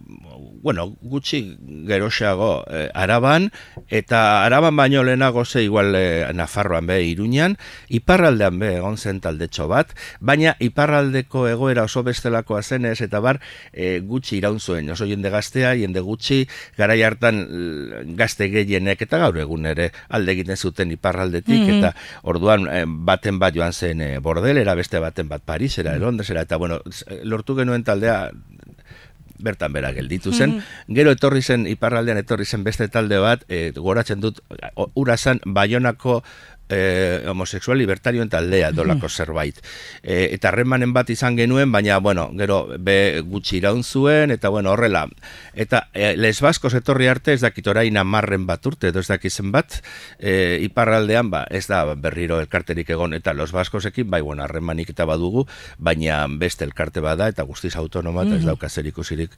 bueno, 0.64 0.96
gutxi 1.02 1.58
geroxeago 1.88 2.64
e, 2.72 2.88
araban, 2.96 3.52
eta 3.90 4.46
araban 4.46 4.76
baino 4.80 5.04
lehenago 5.04 5.44
ze 5.46 5.64
igual 5.64 5.94
e, 5.96 6.32
Nafarroan 6.34 6.88
be, 6.88 7.02
Iruñan, 7.04 7.58
iparraldean 7.90 8.60
be, 8.60 8.76
egon 8.78 8.98
zen 8.98 9.20
talde 9.20 9.50
bat, 9.68 9.92
baina 10.22 10.56
iparraldeko 10.60 11.48
egoera 11.50 11.84
oso 11.84 12.04
bestelakoa 12.04 12.64
zenez, 12.64 13.02
eta 13.02 13.20
bar, 13.20 13.42
e, 13.74 14.00
gutxi 14.00 14.38
iraun 14.38 14.60
zuen, 14.60 14.90
oso 14.90 15.06
jende 15.06 15.30
gaztea, 15.30 15.76
jende 15.76 16.00
gutxi, 16.00 16.48
garai 16.78 17.02
hartan 17.04 17.44
gazte 18.16 18.48
gehienek, 18.48 19.02
eta 19.02 19.20
gaur 19.20 19.38
egun 19.38 19.66
ere 19.66 19.92
alde 20.10 20.32
egiten 20.32 20.58
zuten 20.58 20.92
iparraldean 20.92 21.24
aldetik, 21.24 21.60
mm-hmm. 21.60 21.84
eta 21.84 21.94
orduan 22.30 22.68
baten 23.06 23.40
bat 23.40 23.56
joan 23.56 23.74
zen 23.74 24.02
bordelera, 24.24 24.76
beste 24.76 25.00
baten 25.04 25.28
bat 25.28 25.44
Parisera, 25.44 25.98
mm 25.98 26.02
Londresera, 26.04 26.42
eta 26.44 26.58
bueno, 26.58 26.82
lortu 27.24 27.56
genuen 27.56 27.84
taldea 27.88 28.32
bertan 29.44 29.76
bera 29.76 29.92
gelditu 29.96 30.32
zen. 30.34 30.58
Mm-hmm. 30.58 30.96
Gero 30.98 31.14
etorri 31.14 31.44
zen, 31.44 31.68
iparraldean 31.70 32.20
etorri 32.22 32.48
zen 32.48 32.64
beste 32.64 32.88
talde 32.92 33.20
bat, 33.24 33.44
e, 33.52 33.72
goratzen 33.76 34.24
dut, 34.24 34.42
ura 34.96 35.18
zen, 35.18 35.44
Bayonako 35.46 36.22
eh, 36.74 37.24
homosexual 37.30 37.78
libertarioen 37.78 38.30
taldea 38.30 38.72
dolako 38.74 39.10
zerbait. 39.10 39.60
E, 40.02 40.30
eta 40.34 40.50
harremanen 40.50 40.94
bat 40.94 41.10
izan 41.14 41.38
genuen, 41.38 41.72
baina, 41.72 42.00
bueno, 42.04 42.30
gero 42.38 42.66
be 42.80 43.22
gutxi 43.28 43.58
iraun 43.62 43.84
zuen, 43.84 44.32
eta 44.32 44.50
bueno, 44.50 44.72
horrela. 44.74 45.06
Eta 45.54 45.88
e, 45.94 46.16
les 46.18 46.40
baskos 46.42 46.74
etorri 46.74 47.08
arte 47.08 47.34
ez 47.34 47.42
dakit 47.42 47.68
orain 47.68 47.98
amarren 47.98 48.48
bat 48.50 48.66
urte, 48.66 48.90
edo 48.90 49.04
ez 49.04 49.08
dakizen 49.08 49.52
bat, 49.54 49.80
e, 50.20 50.60
iparraldean, 50.66 51.30
ba, 51.34 51.46
ez 51.50 51.68
da 51.70 51.84
berriro 51.94 52.40
elkarterik 52.42 52.90
egon, 52.90 53.14
eta 53.14 53.34
los 53.38 53.52
baskosekin, 53.54 54.10
bai, 54.10 54.22
bueno, 54.22 54.44
harremanik 54.44 54.90
eta 54.96 55.06
badugu, 55.06 55.46
baina 55.78 56.26
beste 56.28 56.66
elkarte 56.66 57.04
bada, 57.04 57.30
eta 57.30 57.46
guztiz 57.48 57.76
autonoma, 57.76 58.28
eta 58.28 58.42
ez 58.42 58.46
daukazer 58.50 58.90
ikusirik 58.90 59.38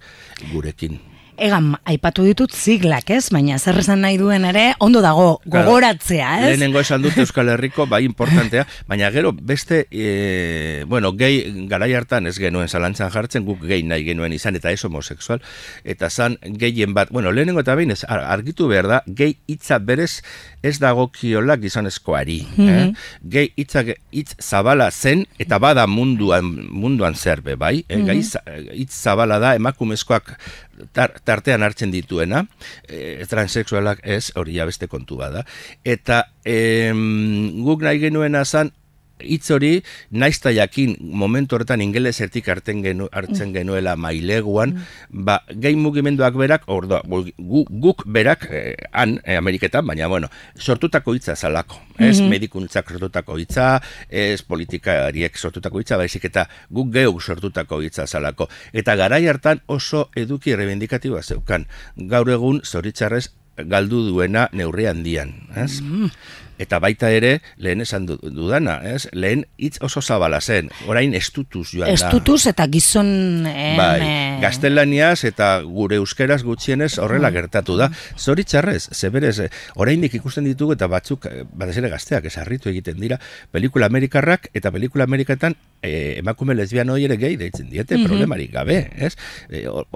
gurekin. 0.53 0.99
Egan, 1.37 1.73
aipatu 1.83 2.23
ditut 2.23 2.53
ziglak, 2.55 3.09
ez? 3.11 3.27
Baina 3.33 3.57
zer 3.59 3.79
esan 3.81 4.01
nahi 4.05 4.17
duen 4.19 4.45
ere, 4.47 4.65
ondo 4.83 5.01
dago, 5.03 5.41
gogoratzea, 5.51 6.29
ez? 6.39 6.45
Lehenengo 6.53 6.79
esan 6.79 7.03
dut 7.03 7.17
Euskal 7.19 7.49
Herriko, 7.51 7.87
bai 7.91 8.03
importantea, 8.07 8.63
baina 8.89 9.09
gero 9.11 9.33
beste, 9.35 9.85
e, 9.91 10.85
bueno, 10.87 11.11
gehi 11.19 11.67
garai 11.71 11.91
hartan 11.97 12.29
ez 12.31 12.37
genuen 12.39 12.71
zalantzan 12.71 13.11
jartzen, 13.11 13.45
guk 13.47 13.65
gehi 13.67 13.83
nahi 13.83 14.05
genuen 14.07 14.35
izan, 14.35 14.55
eta 14.55 14.71
ez 14.71 14.83
homosexual, 14.87 15.43
eta 15.83 16.09
zan 16.09 16.37
gehien 16.41 16.95
bat, 16.95 17.11
bueno, 17.11 17.33
lehenengo 17.35 17.65
eta 17.65 17.75
behin 17.75 17.91
ez, 17.91 18.03
argitu 18.07 18.69
behar 18.71 18.87
da, 18.91 19.01
gehi 19.07 19.35
hitza 19.51 19.79
berez 19.79 20.21
ez 20.63 20.77
dago 20.79 21.09
kiolak 21.13 21.61
gizonezkoari. 21.61 22.39
Mm 22.55 22.67
-hmm. 22.67 22.95
eh? 23.31 23.49
hitza 23.55 23.83
hitz 24.11 24.35
zabala 24.41 24.89
zen, 24.91 25.25
eta 25.39 25.59
bada 25.59 25.85
munduan, 25.87 26.69
munduan 26.71 27.15
zerbe, 27.15 27.55
bai? 27.55 27.85
Mm 27.89 28.07
-hmm. 28.07 28.71
hitz 28.73 29.03
zabala 29.03 29.39
da, 29.39 29.55
emakumezkoak 29.55 30.37
tartean 30.93 31.63
hartzen 31.63 31.91
dituena, 31.93 32.45
e, 32.87 33.23
transexualak 33.29 34.01
ez, 34.03 34.31
hori 34.35 34.57
ja 34.59 34.65
beste 34.67 34.89
kontu 34.91 35.19
bada. 35.19 35.45
Eta 35.83 36.25
em, 36.45 37.63
guk 37.65 37.85
nahi 37.85 38.01
genuena 38.03 38.45
zan, 38.45 38.73
hitz 39.19 39.49
hori 39.51 39.83
naizta 40.11 40.51
jakin 40.51 40.95
momentu 40.99 41.55
horretan 41.55 41.81
ingelesetik 41.81 42.47
hartzen 42.51 42.81
genu, 42.83 43.07
hartzen 43.11 43.53
genuela 43.55 43.95
maileguan, 43.95 44.75
ba 45.09 45.39
gai 45.49 45.75
mugimenduak 45.79 46.35
berak, 46.35 46.67
ordo, 46.67 47.01
guk 47.39 48.03
berak 48.05 48.47
eh, 48.51 48.75
han 48.91 49.19
eh, 49.23 49.37
Ameriketan, 49.39 49.85
baina 49.87 50.07
bueno, 50.11 50.29
sortutako 50.57 51.15
hitza 51.15 51.35
zalako, 51.35 51.79
ez 51.97 52.19
mm 52.19 52.33
medikuntzak 52.35 52.89
sortutako 52.89 53.37
hitza, 53.37 53.79
ez 54.09 54.41
politikariek 54.43 55.37
sortutako 55.37 55.79
hitza, 55.79 55.95
baizik 56.01 56.25
eta 56.25 56.47
guk 56.73 56.89
geuk 56.91 57.21
sortutako 57.21 57.79
hitza 57.85 58.07
zalako. 58.07 58.49
Eta 58.73 58.95
garai 58.99 59.21
hartan 59.29 59.61
oso 59.71 60.09
eduki 60.17 60.55
errebendikatiboa 60.55 61.21
zeukan. 61.21 61.67
Gaur 61.95 62.31
egun 62.33 62.59
zoritzarrez 62.65 63.29
galdu 63.55 64.01
duena 64.09 64.49
neurri 64.51 64.89
handian, 64.89 65.35
ez? 65.55 65.79
Mm 65.81 66.09
eta 66.59 66.79
baita 66.79 67.09
ere 67.11 67.39
lehen 67.57 67.81
esan 67.81 68.05
dudana, 68.07 68.79
ez? 68.87 69.07
Lehen 69.13 69.45
hitz 69.57 69.77
oso 69.83 70.01
zabala 70.01 70.41
zen. 70.41 70.69
Orain 70.87 71.13
estutuz 71.17 71.69
joan 71.73 71.89
da. 71.89 71.93
Estutuz 71.93 72.45
eta 72.51 72.67
gizon 72.71 73.43
bai, 73.45 74.01
eh, 74.01 74.37
gaztelaniaz 74.41 75.25
eta 75.27 75.49
gure 75.63 75.99
euskeraz 76.01 76.41
gutxienez 76.43 76.95
horrela 76.99 77.29
mm. 77.29 77.37
gertatu 77.39 77.77
da. 77.79 77.89
Zoritzarrez, 78.17 78.89
zeberez, 78.93 79.49
oraindik 79.75 80.15
ikusten 80.19 80.47
ditugu 80.47 80.75
eta 80.77 80.89
batzuk 80.91 81.27
eh, 81.31 81.43
batez 81.53 81.77
ere 81.81 81.91
gazteak 81.93 82.29
esarritu 82.31 82.71
egiten 82.71 82.99
dira 83.01 83.19
pelikula 83.51 83.89
amerikarrak 83.91 84.49
eta 84.53 84.71
pelikula 84.71 85.05
amerikatan 85.09 85.55
e, 85.81 86.19
emakume 86.19 86.55
lesbian 86.55 86.89
hori 86.89 87.05
ere 87.09 87.17
gehi 87.21 87.37
deitzen 87.39 87.69
diete, 87.69 87.97
mm 87.97 88.05
problemarik 88.05 88.51
gabe, 88.53 88.75
ez? 89.01 89.15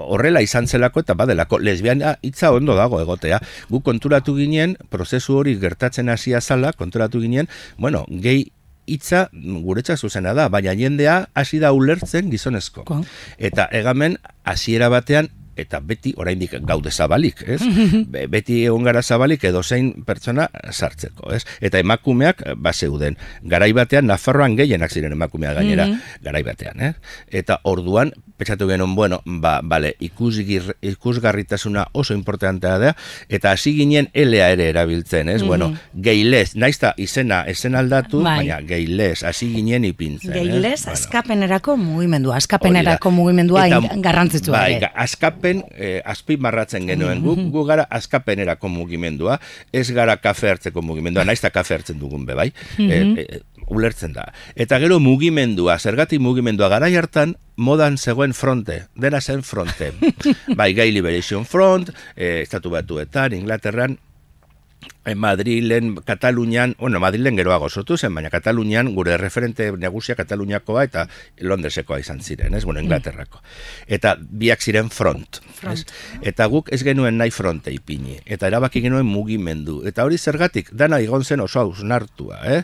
horrela 0.02 0.40
izan 0.42 0.66
zelako 0.66 1.04
eta 1.04 1.14
badelako 1.14 1.60
lesbiana 1.62 2.16
hitza 2.26 2.50
ondo 2.50 2.74
dago 2.74 2.98
egotea. 3.00 3.38
Gu 3.70 3.80
konturatu 3.86 4.34
ginen 4.34 4.74
prozesu 4.90 5.36
hori 5.38 5.54
gertatzen 5.62 6.10
hasia 6.10 6.40
bezala 6.50 6.72
konturatu 6.72 7.20
ginen, 7.20 7.48
bueno, 7.78 8.04
gehi 8.10 8.50
hitza 8.86 9.28
guretza 9.32 9.96
zuzena 9.96 10.34
da, 10.34 10.48
baina 10.48 10.74
jendea 10.74 11.28
hasi 11.34 11.58
da 11.62 11.72
ulertzen 11.72 12.30
gizonezko. 12.30 12.84
Eta 13.38 13.68
egamen 13.70 14.18
hasiera 14.44 14.88
batean 14.90 15.28
eta 15.60 15.80
beti 15.84 16.14
oraindik 16.16 16.54
gaude 16.64 16.90
zabalik, 16.90 17.42
ez? 17.46 17.60
Be- 18.12 18.26
beti 18.26 18.64
egon 18.64 18.82
gara 18.86 19.02
zabalik 19.02 19.44
edo 19.44 19.62
zein 19.62 19.92
pertsona 20.06 20.48
sartzeko, 20.72 21.30
ez? 21.36 21.44
Eta 21.60 21.78
emakumeak 21.78 22.42
eh, 22.46 22.54
bazeuden. 22.56 23.16
Garai 23.44 23.72
batean 23.76 24.06
Nafarroan 24.08 24.56
gehienak 24.56 24.90
ziren 24.90 25.12
emakumeak 25.12 25.58
gainera, 25.60 25.86
garai 26.24 26.42
batean, 26.42 26.80
eh? 26.80 26.92
Eta 27.28 27.60
orduan 27.64 28.10
pentsatu 28.40 28.68
genuen, 28.70 28.94
bueno, 28.96 29.20
ba, 29.24 29.58
bale, 29.62 29.94
ikusgir, 30.00 30.74
ikusgarritasuna 30.80 31.86
oso 31.92 32.14
importantea 32.16 32.78
da, 32.80 32.94
eta 33.28 33.52
hasi 33.52 33.74
ginen 33.76 34.08
elea 34.16 34.50
ere 34.54 34.70
erabiltzen, 34.72 35.28
ez? 35.28 35.42
Bueno, 35.44 35.74
geilez, 35.94 36.54
naizta 36.56 36.94
izena 36.96 37.42
esen 37.50 37.76
aldatu, 37.76 38.22
Bai. 38.24 38.38
baina 38.40 38.60
geilez, 38.66 39.22
hasi 39.28 39.50
ginen 39.52 39.84
ipintzen, 39.88 40.32
ez? 40.32 40.38
Geilez, 40.40 40.80
Bueno. 40.86 40.96
askapenerako 40.96 41.76
mugimendua, 41.76 42.36
askapenerako 42.40 43.10
mugimendua 43.10 43.66
Eta, 43.68 43.80
garrantzitsua 44.00 44.56
bai, 44.56 44.80
askapen 44.94 45.62
eh, 45.76 46.00
azpimarratzen 46.04 46.86
genuen. 46.88 47.20
Gu, 47.24 47.36
gu 47.52 47.64
gara 47.68 47.84
askapenerako 47.90 48.70
mugimendua, 48.72 49.38
ez 49.72 49.90
gara 49.92 50.16
kafe 50.16 50.50
hartzeko 50.54 50.82
mugimendua, 50.82 51.24
naiz 51.28 51.38
eta 51.42 51.52
kafe 51.54 51.76
hartzen 51.76 51.98
dugun 52.00 52.24
be, 52.26 52.34
bai? 52.38 52.48
Eh, 52.78 53.00
eh, 53.24 53.40
ulertzen 53.70 54.12
da. 54.12 54.28
Eta 54.54 54.78
gero 54.82 55.00
mugimendua, 55.00 55.78
zergatik 55.78 56.20
mugimendua 56.20 56.68
garai 56.68 56.92
hartan, 56.98 57.36
modan 57.56 57.96
zegoen 57.98 58.34
fronte, 58.34 58.84
dena 58.94 59.20
zen 59.20 59.42
fronte. 59.46 59.92
bai, 60.58 60.72
Gay 60.74 60.92
Liberation 60.92 61.46
Front, 61.46 61.94
eh, 62.16 62.40
estatu 62.42 62.70
batuetan, 62.74 63.32
Inglaterran, 63.38 63.98
en 65.04 65.18
Madrilen, 65.18 65.96
Katalunian, 65.96 66.76
bueno, 66.78 67.00
Madrilen 67.00 67.36
geroago 67.36 67.68
sortu 67.68 67.96
zen, 67.96 68.14
baina 68.14 68.30
Katalunian 68.30 68.92
gure 68.94 69.16
referente 69.18 69.70
nagusia 69.72 70.14
Kataluniakoa 70.16 70.84
eta 70.84 71.06
Londresekoa 71.40 72.00
izan 72.00 72.20
ziren, 72.20 72.54
ez? 72.54 72.64
Bueno, 72.64 72.80
Inglaterrako. 72.84 73.40
Eta 73.86 74.16
biak 74.20 74.60
ziren 74.60 74.90
front, 74.92 75.40
ez? 75.72 75.84
Eta 76.20 76.46
guk 76.52 76.68
ez 76.72 76.82
genuen 76.84 77.18
nahi 77.18 77.32
fronte 77.32 77.72
ipini, 77.72 78.18
eta 78.26 78.50
erabaki 78.52 78.84
genuen 78.84 79.08
mugimendu. 79.08 79.80
Eta 79.88 80.04
hori 80.04 80.18
zergatik, 80.18 80.70
dana 80.72 81.00
igon 81.00 81.24
zen 81.24 81.40
oso 81.40 81.64
hausnartua, 81.64 82.40
eh? 82.44 82.62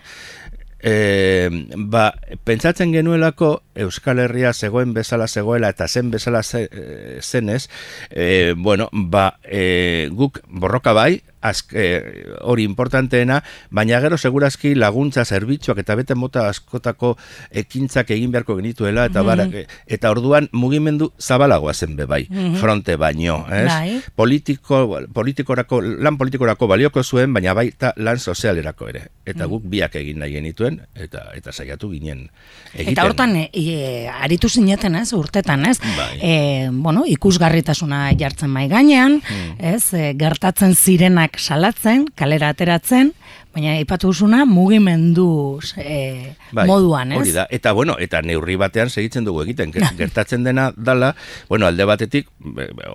E, 0.82 1.48
ba, 1.76 2.12
pentsatzen 2.44 2.92
genuelako 2.92 3.60
Euskal 3.76 4.20
Herria 4.24 4.52
zegoen 4.52 4.94
bezala 4.96 5.28
zegoela 5.28 5.70
eta 5.72 5.88
zen 5.88 6.10
bezala 6.10 6.42
ze, 6.42 6.66
e, 6.70 7.20
zenez, 7.22 7.68
e, 8.10 8.54
bueno, 8.56 8.88
ba, 8.92 9.38
e, 9.44 10.08
guk 10.12 10.40
borroka 10.48 10.92
bai, 10.96 11.22
azk, 11.46 11.72
e, 11.74 12.34
hori 12.42 12.64
importanteena, 12.66 13.42
baina 13.70 14.00
gero 14.02 14.18
segurazki 14.18 14.74
laguntza 14.74 15.24
zerbitzuak 15.24 15.78
eta 15.82 15.96
bete 15.98 16.16
mota 16.18 16.46
askotako 16.50 17.14
ekintzak 17.50 18.10
egin 18.16 18.32
beharko 18.34 18.56
genituela 18.58 19.06
eta 19.10 19.22
bara, 19.26 19.46
e, 19.46 19.66
eta 19.86 20.10
orduan 20.14 20.48
mugimendu 20.52 21.12
zabalagoa 21.20 21.74
zen 21.74 21.96
be 21.96 22.06
bai, 22.10 22.24
fronte 22.60 22.96
baino, 23.00 23.44
ez? 23.52 23.68
Bai. 23.70 24.00
Politiko, 24.16 24.82
politikorako, 25.14 25.80
lan 25.82 26.18
politikorako 26.18 26.68
balioko 26.70 27.04
zuen, 27.04 27.32
baina 27.36 27.54
baita 27.54 27.92
lan 27.96 28.18
sozialerako 28.18 28.90
ere. 28.92 29.06
Eta 29.26 29.46
guk 29.50 29.66
biak 29.70 29.96
egin 29.98 30.20
nahi 30.22 30.36
genituen, 30.38 30.80
eta 30.94 31.28
eta 31.36 31.52
saiatu 31.52 31.90
ginen 31.92 32.26
egiten. 32.72 32.92
Eta 32.94 33.06
hortan, 33.08 33.36
e, 33.36 33.48
e, 33.68 34.08
aritu 34.08 34.48
zineten, 34.48 34.94
ez, 34.96 35.12
urtetan, 35.12 35.66
ez? 35.66 35.78
Bai. 35.96 36.18
E, 36.22 36.68
bueno, 36.72 37.04
ikusgarritasuna 37.06 38.10
jartzen 38.18 38.50
mai 38.50 38.68
gainean, 38.68 39.20
Hmm. 39.26 39.56
ez, 39.58 39.92
e, 39.94 40.14
gertatzen 40.18 40.74
zirenak 40.74 41.38
salatzen, 41.38 42.06
kalera 42.14 42.48
ateratzen, 42.54 43.12
baina 43.56 43.70
aipatu 43.78 44.08
duzuna 44.12 44.44
mugimendu 44.44 45.58
e, 45.80 46.34
moduan, 46.52 47.12
ez? 47.12 47.16
Bai, 47.16 47.22
Hori 47.22 47.32
da. 47.32 47.46
Eta 47.50 47.72
bueno, 47.72 47.94
eta 47.98 48.20
neurri 48.22 48.56
batean 48.60 48.90
segitzen 48.90 49.24
dugu 49.24 49.42
egiten. 49.46 49.72
Ger- 49.72 49.94
Gertatzen 50.02 50.44
dena 50.44 50.72
dala, 50.76 51.14
bueno, 51.48 51.66
alde 51.66 51.84
batetik 51.88 52.28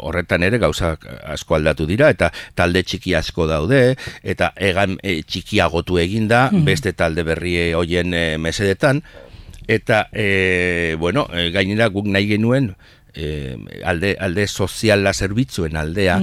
horretan 0.01 0.43
ere 0.43 0.59
gauzak 0.61 1.07
asko 1.33 1.55
aldatu 1.57 1.87
dira 1.89 2.09
eta 2.13 2.31
talde 2.55 2.83
txiki 2.83 3.15
asko 3.17 3.47
daude 3.49 3.95
eta 4.23 4.51
egan 4.55 4.97
e, 5.03 5.21
txikiagotu 5.23 5.97
eginda 5.97 6.49
beste 6.53 6.93
talde 6.93 7.23
berri 7.23 7.73
hoien 7.73 8.13
e, 8.13 8.37
mesedetan 8.37 9.01
eta 9.67 10.07
e, 10.13 10.95
bueno, 10.99 11.27
e, 11.33 11.49
gainera 11.51 11.87
guk 11.87 12.07
nahi 12.07 12.27
genuen 12.27 12.73
e, 13.13 13.57
alde, 13.83 14.15
alde 14.19 14.47
soziala 14.47 15.13
zerbitzuen 15.13 15.75
aldea 15.75 16.17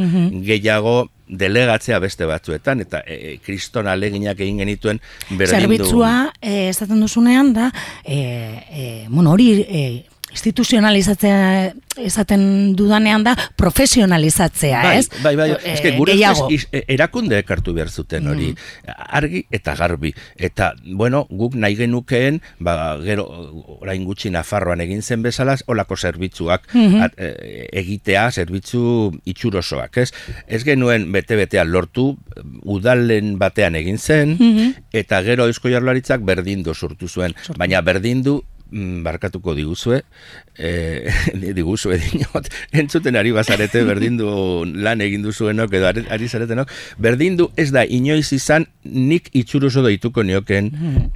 gehiago 0.44 1.10
delegatzea 1.28 1.98
beste 1.98 2.26
batzuetan. 2.26 2.80
Eta 2.84 3.02
e, 3.06 3.14
e, 3.14 3.36
kriston 3.44 3.88
aleginak 3.88 4.40
egin 4.40 4.62
genituen 4.64 5.00
berdindu 5.30 5.60
Zerbitzua, 5.60 6.12
e, 6.40 6.68
esaten 6.70 7.00
duzunean 7.04 7.52
da, 7.56 7.70
e, 8.04 8.18
e, 8.70 8.86
bueno, 9.08 9.32
hori 9.32 9.50
e, 9.62 9.82
instituzionalizatzea 10.30 11.72
esaten 11.98 12.76
dudanean 12.76 13.24
da 13.24 13.32
profesionalizatzea, 13.56 14.82
Bai, 14.82 14.98
ez? 14.98 15.08
bai, 15.22 15.34
bai, 15.36 15.50
E, 15.52 15.72
eske 15.72 15.90
gure 15.96 16.12
gehiago. 16.12 16.44
Mm. 16.48 16.54
ustez 16.54 16.60
is- 16.60 16.68
e- 16.72 16.84
erakunde 16.94 17.38
ekartu 17.38 17.72
behar 17.74 17.90
zuten 17.90 18.26
hori, 18.28 18.54
argi 18.86 19.44
eta 19.50 19.74
garbi. 19.74 20.14
Eta, 20.36 20.74
bueno, 20.84 21.26
guk 21.30 21.54
nahi 21.54 21.74
genukeen, 21.76 22.40
ba, 22.58 22.98
gero, 23.02 23.24
orain 23.80 24.04
gutxi 24.04 24.30
Nafarroan 24.30 24.80
egin 24.80 25.02
zen 25.02 25.22
bezala, 25.22 25.56
olako 25.66 25.96
zerbitzuak 25.96 26.68
at- 27.02 27.14
e, 27.18 27.68
egitea, 27.72 28.30
zerbitzu 28.30 29.12
itxurosoak, 29.24 29.96
ez? 29.98 30.12
Ez 30.46 30.62
genuen 30.64 31.10
bete-betean 31.12 31.72
lortu, 31.72 32.16
udalen 32.62 33.38
batean 33.38 33.74
egin 33.74 33.98
zen, 33.98 34.36
Mhm. 34.38 34.74
eta 34.92 35.22
gero 35.22 35.46
Eusko 35.46 35.68
Jaurlaritzak 35.68 36.20
berdindu 36.22 36.74
sortu 36.74 37.08
zuen, 37.08 37.34
baina 37.56 37.80
berdindu 37.80 38.44
mm, 38.44 38.57
barkatuko 38.70 39.54
diguzue, 39.56 40.02
eh, 40.58 41.08
diguzue 41.58 41.98
dinot, 42.02 42.48
entzuten 42.82 43.16
ari 43.16 43.32
bazarete 43.32 43.82
berdindu 43.86 44.64
lan 44.66 45.00
egin 45.04 45.24
duzuenok 45.24 45.72
edo 45.78 45.88
ari, 45.88 46.04
ari 46.12 46.28
zaretenok, 46.28 46.70
berdindu 47.00 47.48
ez 47.56 47.70
da 47.72 47.84
inoiz 47.84 48.28
izan 48.36 48.66
nik 48.84 49.30
itxuruso 49.36 49.82
doituko 49.84 50.22
nioken 50.24 50.70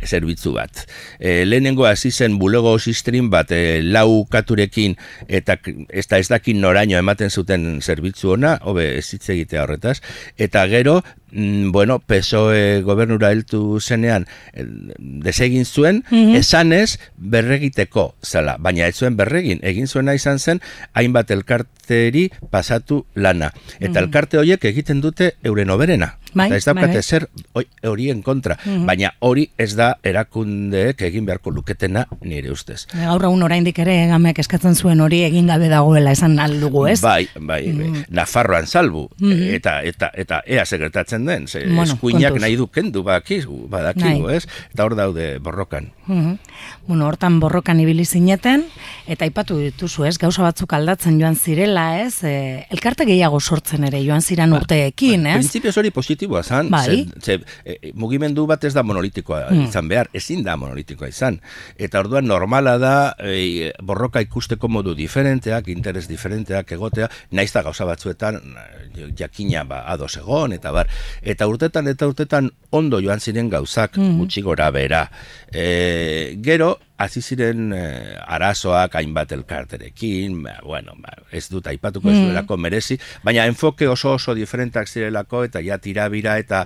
zerbitzu 0.05 0.55
bat. 0.57 0.85
E, 1.19 1.45
lehenengo 1.47 1.87
hasi 1.89 2.11
zen 2.11 2.39
bulego 2.41 2.79
sistrin 2.79 3.31
bat 3.33 3.53
e, 3.53 3.81
lau 3.83 4.25
katurekin 4.31 4.97
eta 5.29 5.59
ez 5.89 6.07
da 6.09 6.21
ez 6.21 6.29
dakin 6.33 6.61
noraino 6.61 6.99
ematen 6.99 7.31
zuten 7.31 7.81
zerbitzu 7.83 8.37
ona, 8.37 8.57
hobe 8.63 8.89
ez 8.99 9.09
hitz 9.13 9.29
egitea 9.35 9.65
horretaz, 9.67 9.99
eta 10.37 10.65
gero 10.73 11.01
mm, 11.01 11.22
bueno, 11.33 11.99
PSOE 11.99 12.83
gobernura 12.83 13.31
heltu 13.33 13.81
zenean 13.81 14.27
desegin 14.53 15.65
zuen, 15.65 16.03
esanez 16.37 16.99
berregiteko 17.17 18.15
zela, 18.23 18.57
baina 18.61 18.87
ez 18.87 18.97
zuen 18.97 19.17
berregin, 19.17 19.63
egin 19.63 19.89
zuena 19.89 20.15
izan 20.15 20.39
zen 20.39 20.61
hainbat 20.93 21.31
elkarteri 21.31 22.29
pasatu 22.51 23.05
lana. 23.15 23.53
Eta 23.81 24.01
elkarte 24.05 24.39
horiek 24.39 24.65
egiten 24.73 25.01
dute 25.01 25.35
euren 25.43 25.71
oberena. 25.71 26.17
Bai, 26.35 26.47
eta 26.49 26.57
ez 26.57 26.65
bai, 26.65 26.75
daukate 26.75 26.95
bai. 26.95 27.03
zer 27.03 27.29
hoi- 27.53 27.69
horien 27.91 28.23
kontra, 28.23 28.57
baina 28.87 29.13
hori 29.21 29.51
ez 29.59 29.75
da 29.77 29.99
erakundeek 30.03 31.03
egin 31.03 31.27
beharko 31.29 31.51
luketena 31.51 32.07
nire 32.23 32.51
ustez. 32.51 32.87
Gaur 32.93 33.25
egun 33.29 33.43
oraindik 33.43 33.79
ere 33.79 34.07
gamek 34.09 34.39
eskatzen 34.43 34.75
zuen 34.75 35.01
hori 35.01 35.23
egin 35.27 35.47
gabe 35.47 35.69
dagoela 35.69 36.13
esan 36.13 36.39
aldugu, 36.41 36.87
ez? 36.89 37.01
Bai, 37.05 37.29
bai, 37.39 37.73
bai. 37.73 38.05
Nafarroan 38.11 38.67
salbu, 38.67 39.09
eta, 39.53 39.83
eta, 39.83 40.11
eta 40.15 40.43
ea 40.47 40.65
ze 40.67 40.79
gertatzen 40.79 41.27
den, 41.27 41.49
ze 41.49 41.67
Bueno, 41.67 41.83
eskuinak 41.85 42.31
kontuz. 42.33 42.41
nahi 42.43 42.57
du 42.57 42.67
kendu 42.69 43.03
badakigu, 43.03 43.69
badakigu, 43.69 44.27
Nahi. 44.29 44.37
ez? 44.37 44.47
Eta 44.73 44.85
hor 44.85 44.97
daude 44.97 45.39
borrokan. 45.39 45.91
Mhm. 46.13 46.39
Bueno, 46.87 47.07
hortan 47.07 47.39
borrokan 47.41 47.81
ibili 47.81 48.05
zineten, 48.05 48.65
eta 49.07 49.25
aipatu 49.25 49.57
dituzu, 49.59 50.05
ez, 50.05 50.17
gauza 50.19 50.43
batzuk 50.43 50.73
aldatzen 50.77 51.19
joan 51.21 51.37
zirela, 51.37 52.01
ez, 52.03 52.23
e, 52.27 52.67
elkarte 52.75 53.05
gehiago 53.09 53.39
sortzen 53.41 53.85
ere 53.89 54.01
joan 54.05 54.21
ziran 54.23 54.53
urteekin, 54.53 55.27
ez? 55.27 55.37
Printzipioz 55.39 55.77
hori 55.79 55.91
positiboa 55.95 56.43
zan, 56.43 56.69
Bai. 56.71 57.07
ze, 57.21 57.23
ze, 57.23 57.39
e, 57.65 57.93
mugimendu 57.95 58.47
bat 58.47 58.65
ez 58.65 58.75
da 58.75 58.83
monolitikoa 58.83 59.47
Hmm. 59.51 59.65
izan 59.69 59.89
behar, 59.89 60.09
ezin 60.13 60.43
da 60.45 60.57
monolitikoa 60.57 61.09
izan. 61.09 61.41
Eta 61.79 62.01
orduan 62.01 62.27
normala 62.27 62.77
da 62.79 63.15
e, 63.19 63.73
borroka 63.83 64.21
ikusteko 64.21 64.69
modu 64.69 64.95
diferenteak, 64.95 65.69
interes 65.69 66.09
diferenteak 66.09 66.73
egotea, 66.73 67.09
naiz 67.31 67.53
da 67.53 67.63
gauza 67.63 67.85
batzuetan 67.85 68.37
eh, 68.37 69.09
jakina 69.19 69.65
ba, 69.65 69.85
ados 69.87 70.17
egon, 70.17 70.53
eta 70.53 70.71
bar. 70.73 70.89
Eta 71.23 71.47
urtetan 71.47 71.89
eta 71.89 72.07
urtetan 72.07 72.51
ondo 72.71 73.01
joan 73.01 73.21
ziren 73.21 73.49
gauzak 73.49 73.97
Hmm. 73.97 74.19
gutxi 74.19 74.43
gora 74.43 74.71
bera. 74.71 75.11
E, 75.53 76.02
gero, 76.45 76.79
hasi 77.03 77.23
ziren 77.23 77.73
eh, 77.75 78.15
arazoak 78.27 78.95
hainbat 79.01 79.33
elkarterekin, 79.35 80.39
ba, 80.45 80.55
bueno, 80.65 80.95
ba, 81.03 81.17
ez 81.35 81.49
dut 81.51 81.67
aipatuko 81.67 82.13
ez 82.13 82.19
duelako 82.21 82.59
merezi, 82.61 82.99
baina 83.27 83.47
enfoke 83.51 83.89
oso 83.91 84.15
oso 84.15 84.35
diferentak 84.39 84.89
zirelako 84.89 85.43
eta 85.49 85.63
ja 85.65 85.79
tirabira 85.83 86.37
eta 86.39 86.65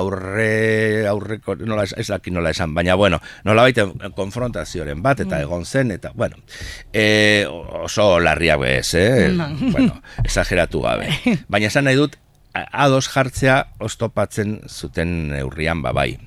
aurre 0.00 1.06
aurreko 1.08 1.56
nola 1.62 1.86
ez, 1.86 1.94
ez 1.96 2.08
daki 2.10 2.34
nola 2.34 2.50
esan, 2.54 2.74
baina 2.74 2.96
bueno, 2.98 3.20
nola 3.46 3.66
baita 3.68 3.86
konfrontazioaren 4.16 5.02
bat 5.04 5.22
eta 5.26 5.40
egon 5.44 5.64
zen 5.64 5.94
eta 5.94 6.12
bueno, 6.14 6.40
e, 6.92 7.46
oso 7.48 8.16
larria 8.20 8.56
bez, 8.58 8.94
eh? 8.94 9.30
bueno, 9.70 10.02
exageratu 10.24 10.82
gabe. 10.82 11.12
Baina 11.48 11.68
esan 11.70 11.86
nahi 11.86 11.96
dut 11.98 12.16
ados 12.54 13.08
jartzea 13.12 13.58
oztopatzen 13.84 14.58
zuten 14.68 15.28
neurrian 15.32 15.82
babai. 15.82 16.18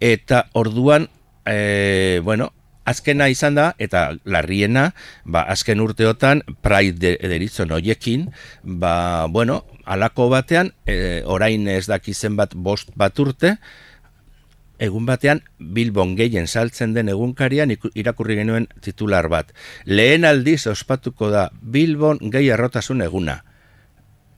Eta 0.00 0.46
orduan, 0.56 1.08
e, 1.46 2.20
bueno, 2.24 2.52
azkena 2.86 3.28
izan 3.28 3.56
da, 3.58 3.70
eta 3.78 4.12
larriena, 4.24 4.90
ba, 5.24 5.42
azken 5.42 5.82
urteotan, 5.82 6.42
Pride 6.62 7.16
deritzen 7.22 7.74
hoiekin, 7.74 8.30
ba, 8.62 9.26
bueno, 9.30 9.64
alako 9.84 10.28
batean, 10.30 10.72
e, 10.86 11.22
orain 11.26 11.66
ez 11.68 11.86
dakizen 11.90 12.36
bat 12.38 12.54
bost 12.54 12.94
bat 12.94 13.18
urte, 13.18 13.56
egun 14.78 15.06
batean 15.08 15.42
Bilbon 15.58 16.14
gehien 16.16 16.46
saltzen 16.46 16.94
den 16.94 17.08
egunkarian 17.08 17.72
irakurri 17.94 18.36
genuen 18.36 18.68
titular 18.84 19.28
bat. 19.32 19.52
Lehen 19.84 20.24
aldiz 20.28 20.66
ospatuko 20.70 21.30
da 21.32 21.48
Bilbon 21.60 22.20
gehi 22.32 22.50
arrotasun 22.52 23.02
eguna. 23.06 23.40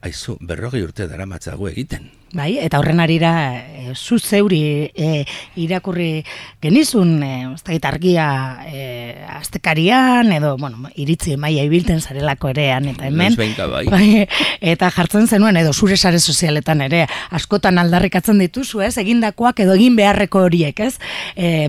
Aizu, 0.01 0.37
berrogei 0.41 0.85
urte 0.87 1.09
dara 1.11 1.27
matzago 1.27 1.69
egiten. 1.69 2.13
Bai, 2.37 2.59
eta 2.61 2.77
horren 2.77 3.01
arira, 3.01 3.33
e, 3.57 3.95
zu 3.97 4.19
zeuri 4.19 4.91
e, 4.93 5.25
irakurri 5.57 6.25
genizun, 6.61 7.23
e, 7.25 7.55
ez 7.55 7.79
argia 7.89 8.27
e, 8.69 9.15
astekarian, 9.33 10.31
edo, 10.37 10.59
bueno, 10.59 10.91
iritzi 10.95 11.39
maia 11.41 11.65
ibilten 11.65 12.03
zarelako 12.03 12.51
erean, 12.53 12.91
eta 12.93 13.07
hemen. 13.07 13.35
bai. 13.37 13.87
bai. 13.95 14.27
Eta 14.61 14.91
jartzen 14.91 15.27
zenuen, 15.27 15.57
edo 15.57 15.73
zure 15.73 15.97
sare 15.97 16.19
sozialetan 16.21 16.83
ere, 16.85 17.07
askotan 17.31 17.79
aldarrikatzen 17.79 18.39
dituzu, 18.45 18.83
ez, 18.85 18.99
egindakoak 19.01 19.65
edo 19.65 19.79
egin 19.79 19.97
beharreko 19.97 20.45
horiek, 20.51 20.81
ez. 20.81 20.99
E, 21.35 21.65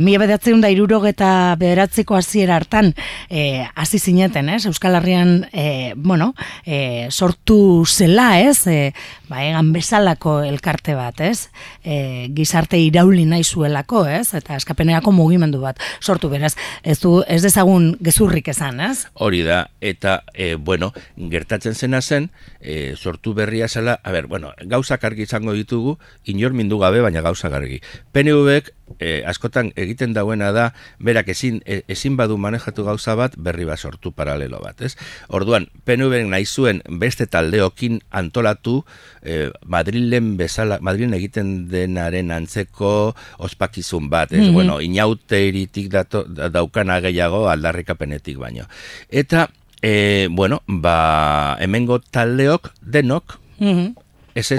da 0.60 0.70
irurogeta 0.70 1.56
bederatziko 1.56 2.16
hasiera 2.16 2.58
hartan, 2.58 2.94
e, 3.30 3.64
hasi 3.76 4.00
zineten, 4.00 4.50
ez, 4.50 4.66
Euskal 4.66 4.96
Herrian, 4.96 5.48
e, 5.54 5.94
bueno, 5.96 6.34
e, 6.66 7.08
sortu 7.12 7.86
zela, 7.88 8.42
ez, 8.42 8.68
e, 8.68 8.92
ba, 9.30 9.46
egan 9.46 9.72
bezalako 9.72 10.49
elkarte 10.50 10.96
bat, 10.98 11.22
ez? 11.22 11.50
E, 11.84 12.28
gizarte 12.36 12.80
irauli 12.82 13.26
nahi 13.30 13.44
zuelako, 13.44 14.06
ez? 14.10 14.34
Eta 14.38 14.58
eskapenerako 14.60 15.14
mugimendu 15.16 15.62
bat 15.64 15.80
sortu 16.02 16.30
beraz. 16.30 16.56
Ez 16.84 17.00
du 17.04 17.20
ez 17.28 17.42
dezagun 17.44 17.94
gezurrik 18.04 18.50
esan, 18.52 18.80
ez? 18.84 19.08
Hori 19.14 19.44
da 19.48 19.68
eta 19.82 20.24
e, 20.34 20.56
bueno, 20.56 20.92
gertatzen 21.32 21.76
zena 21.76 22.02
zen, 22.02 22.30
e, 22.60 22.96
sortu 22.96 23.34
berria 23.34 23.68
zela, 23.68 24.00
a 24.04 24.12
ber, 24.12 24.28
bueno, 24.28 24.54
gauzak 24.66 25.04
argi 25.04 25.28
izango 25.28 25.54
ditugu, 25.54 25.98
inor 26.26 26.54
mindu 26.58 26.80
gabe, 26.82 27.02
baina 27.06 27.22
gauzak 27.26 27.54
argi. 27.54 27.82
PNVek 28.14 28.74
e, 29.00 29.22
askotan 29.28 29.72
egiten 29.80 30.14
dauena 30.16 30.52
da, 30.56 30.66
berak 31.00 31.30
ezin, 31.34 31.62
e, 31.66 31.82
ezin 31.92 32.18
badu 32.18 32.38
manejatu 32.42 32.86
gauza 32.88 33.16
bat, 33.20 33.36
berri 33.38 33.68
bat 33.68 33.80
sortu 33.80 34.12
paralelo 34.16 34.60
bat, 34.64 34.82
ez? 34.82 34.96
Orduan, 35.30 35.70
PNV 35.86 36.24
nahi 36.32 36.46
zuen 36.46 36.82
beste 37.02 37.28
taldeokin 37.28 38.00
antolatu 38.10 38.80
e, 39.22 39.50
Madrilen 39.66 40.36
bezala, 40.40 40.80
Madrilen 40.82 41.16
egiten 41.20 41.70
denaren 41.72 42.32
antzeko 42.36 43.14
ospakizun 43.38 44.10
bat, 44.10 44.34
ez? 44.34 44.40
Mm 44.40 44.46
-hmm. 44.50 44.54
Bueno, 44.54 44.82
inaute 44.82 45.46
iritik 45.48 45.90
dato, 45.92 46.24
daukana 46.26 47.00
gehiago 47.00 47.48
aldarrikapenetik 47.50 48.38
baino. 48.38 48.66
Eta, 49.10 49.50
e, 49.82 50.28
bueno, 50.32 50.64
ba, 50.68 51.58
hemengo 51.60 52.00
taldeok 52.00 52.74
denok, 52.82 53.40
mm 53.60 54.08
ez 54.40 54.52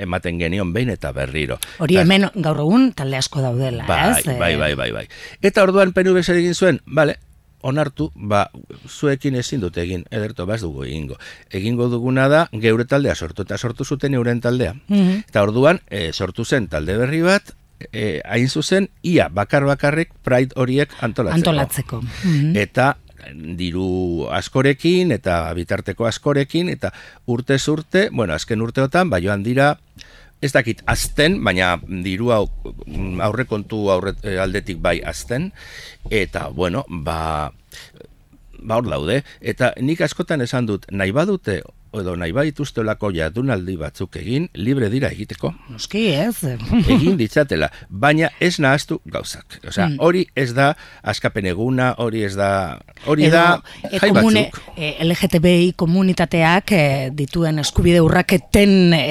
ematen 0.00 0.38
genion 0.40 0.72
behin 0.74 0.92
eta 0.92 1.12
berriro. 1.16 1.58
Hori 1.78 1.98
hemen 2.00 2.28
gaur 2.34 2.62
egun 2.64 2.90
talde 2.96 3.18
asko 3.20 3.42
daudela, 3.44 3.86
bai, 3.88 4.02
ez? 4.10 4.38
Bai, 4.40 4.54
bai, 4.60 4.74
bai, 4.78 4.90
bai. 4.94 5.06
Eta 5.42 5.64
orduan 5.66 5.92
PNV 5.96 6.24
zer 6.24 6.40
egin 6.40 6.56
zuen, 6.56 6.80
bale, 6.86 7.18
onartu, 7.62 8.10
ba, 8.14 8.46
zuekin 8.88 9.36
ezin 9.36 9.60
dute 9.60 9.82
egin, 9.82 10.04
ederto, 10.10 10.46
baz 10.48 10.60
dugu 10.64 10.86
egingo. 10.88 11.18
Egingo 11.52 11.90
duguna 11.92 12.28
da, 12.32 12.46
geure 12.64 12.86
taldea 12.88 13.14
sortu, 13.14 13.44
eta 13.44 13.58
sortu 13.58 13.84
zuten 13.84 14.16
euren 14.16 14.40
taldea. 14.40 14.74
Mm 14.88 15.24
Eta 15.30 15.42
orduan, 15.44 15.82
e, 15.90 16.10
sortu 16.12 16.44
zen 16.44 16.68
talde 16.72 16.96
berri 16.96 17.20
bat, 17.22 17.52
e, 17.92 18.20
hain 18.24 18.48
zuzen, 18.48 18.88
ia, 19.02 19.28
bakar 19.28 19.66
bakarrik, 19.68 20.14
pride 20.24 20.56
horiek 20.56 20.92
antolatzeko. 21.00 21.38
Antolatzeko. 21.40 22.02
Mm 22.24 22.56
Eta 22.56 22.94
diru 23.58 24.28
askorekin 24.30 25.12
eta 25.12 25.42
bitarteko 25.56 26.06
askorekin 26.06 26.68
eta 26.68 26.92
urte 27.26 27.58
urte, 27.68 28.08
bueno, 28.12 28.34
azken 28.34 28.62
urteotan, 28.62 29.10
ba 29.10 29.20
joan 29.20 29.42
dira 29.42 29.76
ez 30.40 30.52
dakit 30.52 30.80
azten, 30.88 31.38
baina 31.44 31.74
diru 31.84 32.32
aurre, 32.32 34.14
eh, 34.22 34.38
aldetik 34.40 34.80
bai 34.80 35.00
azten 35.04 35.52
eta 36.10 36.48
bueno, 36.48 36.84
ba 36.88 37.52
ba 38.62 38.76
hor 38.76 38.88
daude. 38.88 39.22
Eta 39.40 39.72
nik 39.80 40.00
askotan 40.04 40.40
esan 40.44 40.66
dut 40.68 40.86
nahi 40.92 41.12
badute 41.16 41.60
edo 41.98 42.14
nahi 42.18 42.32
baituztelako 42.34 43.10
jadunaldi 43.14 43.74
batzuk 43.80 44.16
egin, 44.20 44.46
libre 44.54 44.90
dira 44.92 45.10
egiteko. 45.10 45.52
Noski 45.72 46.06
ez. 46.14 46.36
egin 46.94 47.16
ditzatela, 47.18 47.70
baina 47.88 48.30
ez 48.40 48.58
nahaztu 48.62 49.00
gauzak. 49.10 49.58
Osea, 49.66 49.88
mm. 49.88 49.98
hori 50.04 50.24
ez 50.38 50.50
da 50.54 50.70
askapen 51.02 51.48
eguna, 51.50 51.92
hori 52.02 52.22
ez 52.26 52.34
da, 52.38 52.50
hori 53.10 53.30
da 53.32 53.44
e, 53.82 53.98
jai 53.98 54.10
komune, 54.14 54.44
e, 54.76 54.92
LGTBI 55.04 55.72
komunitateak 55.80 56.74
e, 56.76 56.82
dituen 57.16 57.62
eskubide 57.64 58.02
urraketen 58.04 58.94
e, 58.96 59.04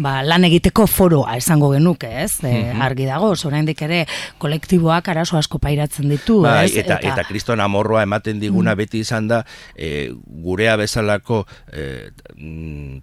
ba, 0.00 0.16
lan 0.24 0.48
egiteko 0.48 0.88
foroa 0.90 1.36
esango 1.40 1.72
genuke, 1.74 2.10
ez? 2.24 2.38
E, 2.42 2.52
mhm. 2.52 2.84
Argi 2.84 3.08
dago, 3.10 3.32
oraindik 3.48 3.84
ere 3.84 4.04
kolektiboak 4.42 5.12
arazo 5.12 5.38
asko 5.40 5.60
pairatzen 5.62 6.08
ditu, 6.12 6.40
bai, 6.44 6.64
ez? 6.68 6.76
Eta, 6.84 6.98
eta, 7.00 7.14
eta 7.14 7.28
kriston 7.28 7.60
amorroa 7.64 8.04
ematen 8.06 8.40
diguna 8.40 8.72
mm. 8.72 8.82
beti 8.84 9.04
izan 9.04 9.28
da, 9.28 9.44
gurea 10.44 10.76
bezalako 10.80 11.44
Mm, 11.74 12.13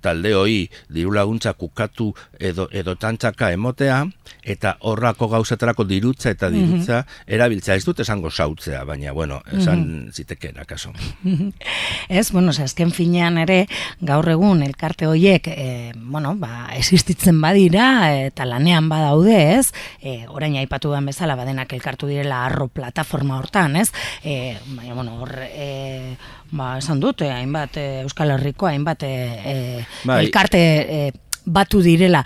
talde 0.02 0.34
hoi 0.36 0.70
diru 0.90 1.12
laguntza 1.14 1.54
kukatu 1.54 2.12
edo, 2.40 2.68
edo 2.72 2.96
tantzaka 2.96 3.52
emotea, 3.52 4.06
eta 4.42 4.76
horrako 4.88 5.28
gauzetarako 5.30 5.86
dirutza 5.86 6.32
eta 6.32 6.50
mhm. 6.50 6.56
dirutza 6.58 7.02
mm 7.02 7.06
-hmm. 7.06 7.34
erabiltza. 7.34 7.76
Ez 7.76 7.86
dut 7.86 8.00
esango 8.00 8.32
sautzea, 8.32 8.84
baina, 8.84 9.12
bueno, 9.12 9.42
esan 9.52 9.80
mm 9.80 10.08
-hmm. 10.08 10.14
ziteken 10.14 10.60
akaso. 10.60 10.94
ez, 12.10 12.32
bueno, 12.32 12.52
azken 12.52 12.92
finean 12.92 13.38
ere, 13.38 13.68
gaur 14.02 14.30
egun 14.30 14.64
elkarte 14.64 15.08
hoiek, 15.08 15.48
e, 15.48 15.92
bueno, 15.96 16.36
ba, 16.36 16.70
existitzen 16.76 17.42
badira, 17.42 18.16
eta 18.26 18.46
lanean 18.46 18.90
badaude, 18.90 19.60
ez, 19.60 19.72
e, 20.02 20.26
orain 20.28 20.56
aipatu 20.56 20.92
den 20.92 21.06
bezala, 21.06 21.36
badenak 21.36 21.74
elkartu 21.74 22.08
direla 22.08 22.46
arro 22.46 22.68
plataforma 22.68 23.38
hortan, 23.38 23.76
ez, 23.76 23.92
e, 24.24 24.58
baina, 24.76 24.94
bueno, 24.94 25.22
hor, 25.22 25.36
e, 25.42 26.18
ba, 26.52 26.78
esan 26.78 27.00
dut, 27.00 27.22
eh, 27.22 27.32
hainbat 27.32 27.78
eh, 27.78 28.02
Euskal 28.06 28.36
Herriko, 28.36 28.68
hainbat 28.68 29.04
eh, 29.08 29.86
bai. 30.06 30.26
elkarte 30.26 30.62
eh, 30.62 31.12
batu 31.46 31.82
direla 31.82 32.26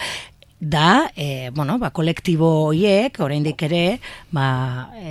da, 0.57 1.11
e, 1.15 1.51
bueno, 1.53 1.77
ba, 1.77 1.91
kolektibo 1.91 2.47
hoiek, 2.69 3.19
oraindik 3.19 3.59
ere, 3.67 3.99
ba, 4.33 4.45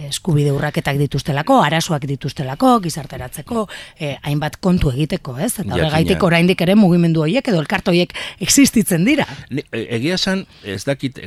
eskubide 0.09 0.51
urraketak 0.55 0.97
dituztelako, 0.99 1.61
arazoak 1.63 2.07
dituztelako, 2.09 2.79
gizarteratzeko, 2.87 3.67
e, 4.01 4.15
hainbat 4.25 4.57
kontu 4.65 4.91
egiteko, 4.95 5.37
ez? 5.39 5.53
Eta 5.61 5.77
horregaitik 5.77 6.25
oraindik 6.25 6.65
ere 6.65 6.75
mugimendu 6.81 7.23
hoiek 7.27 7.53
edo 7.53 7.61
elkarte 7.61 7.93
hoiek 7.93 8.17
existitzen 8.43 9.05
dira. 9.05 9.29
egia 9.71 10.17
esan, 10.17 10.47
ez 10.65 10.83
dakit 10.89 11.21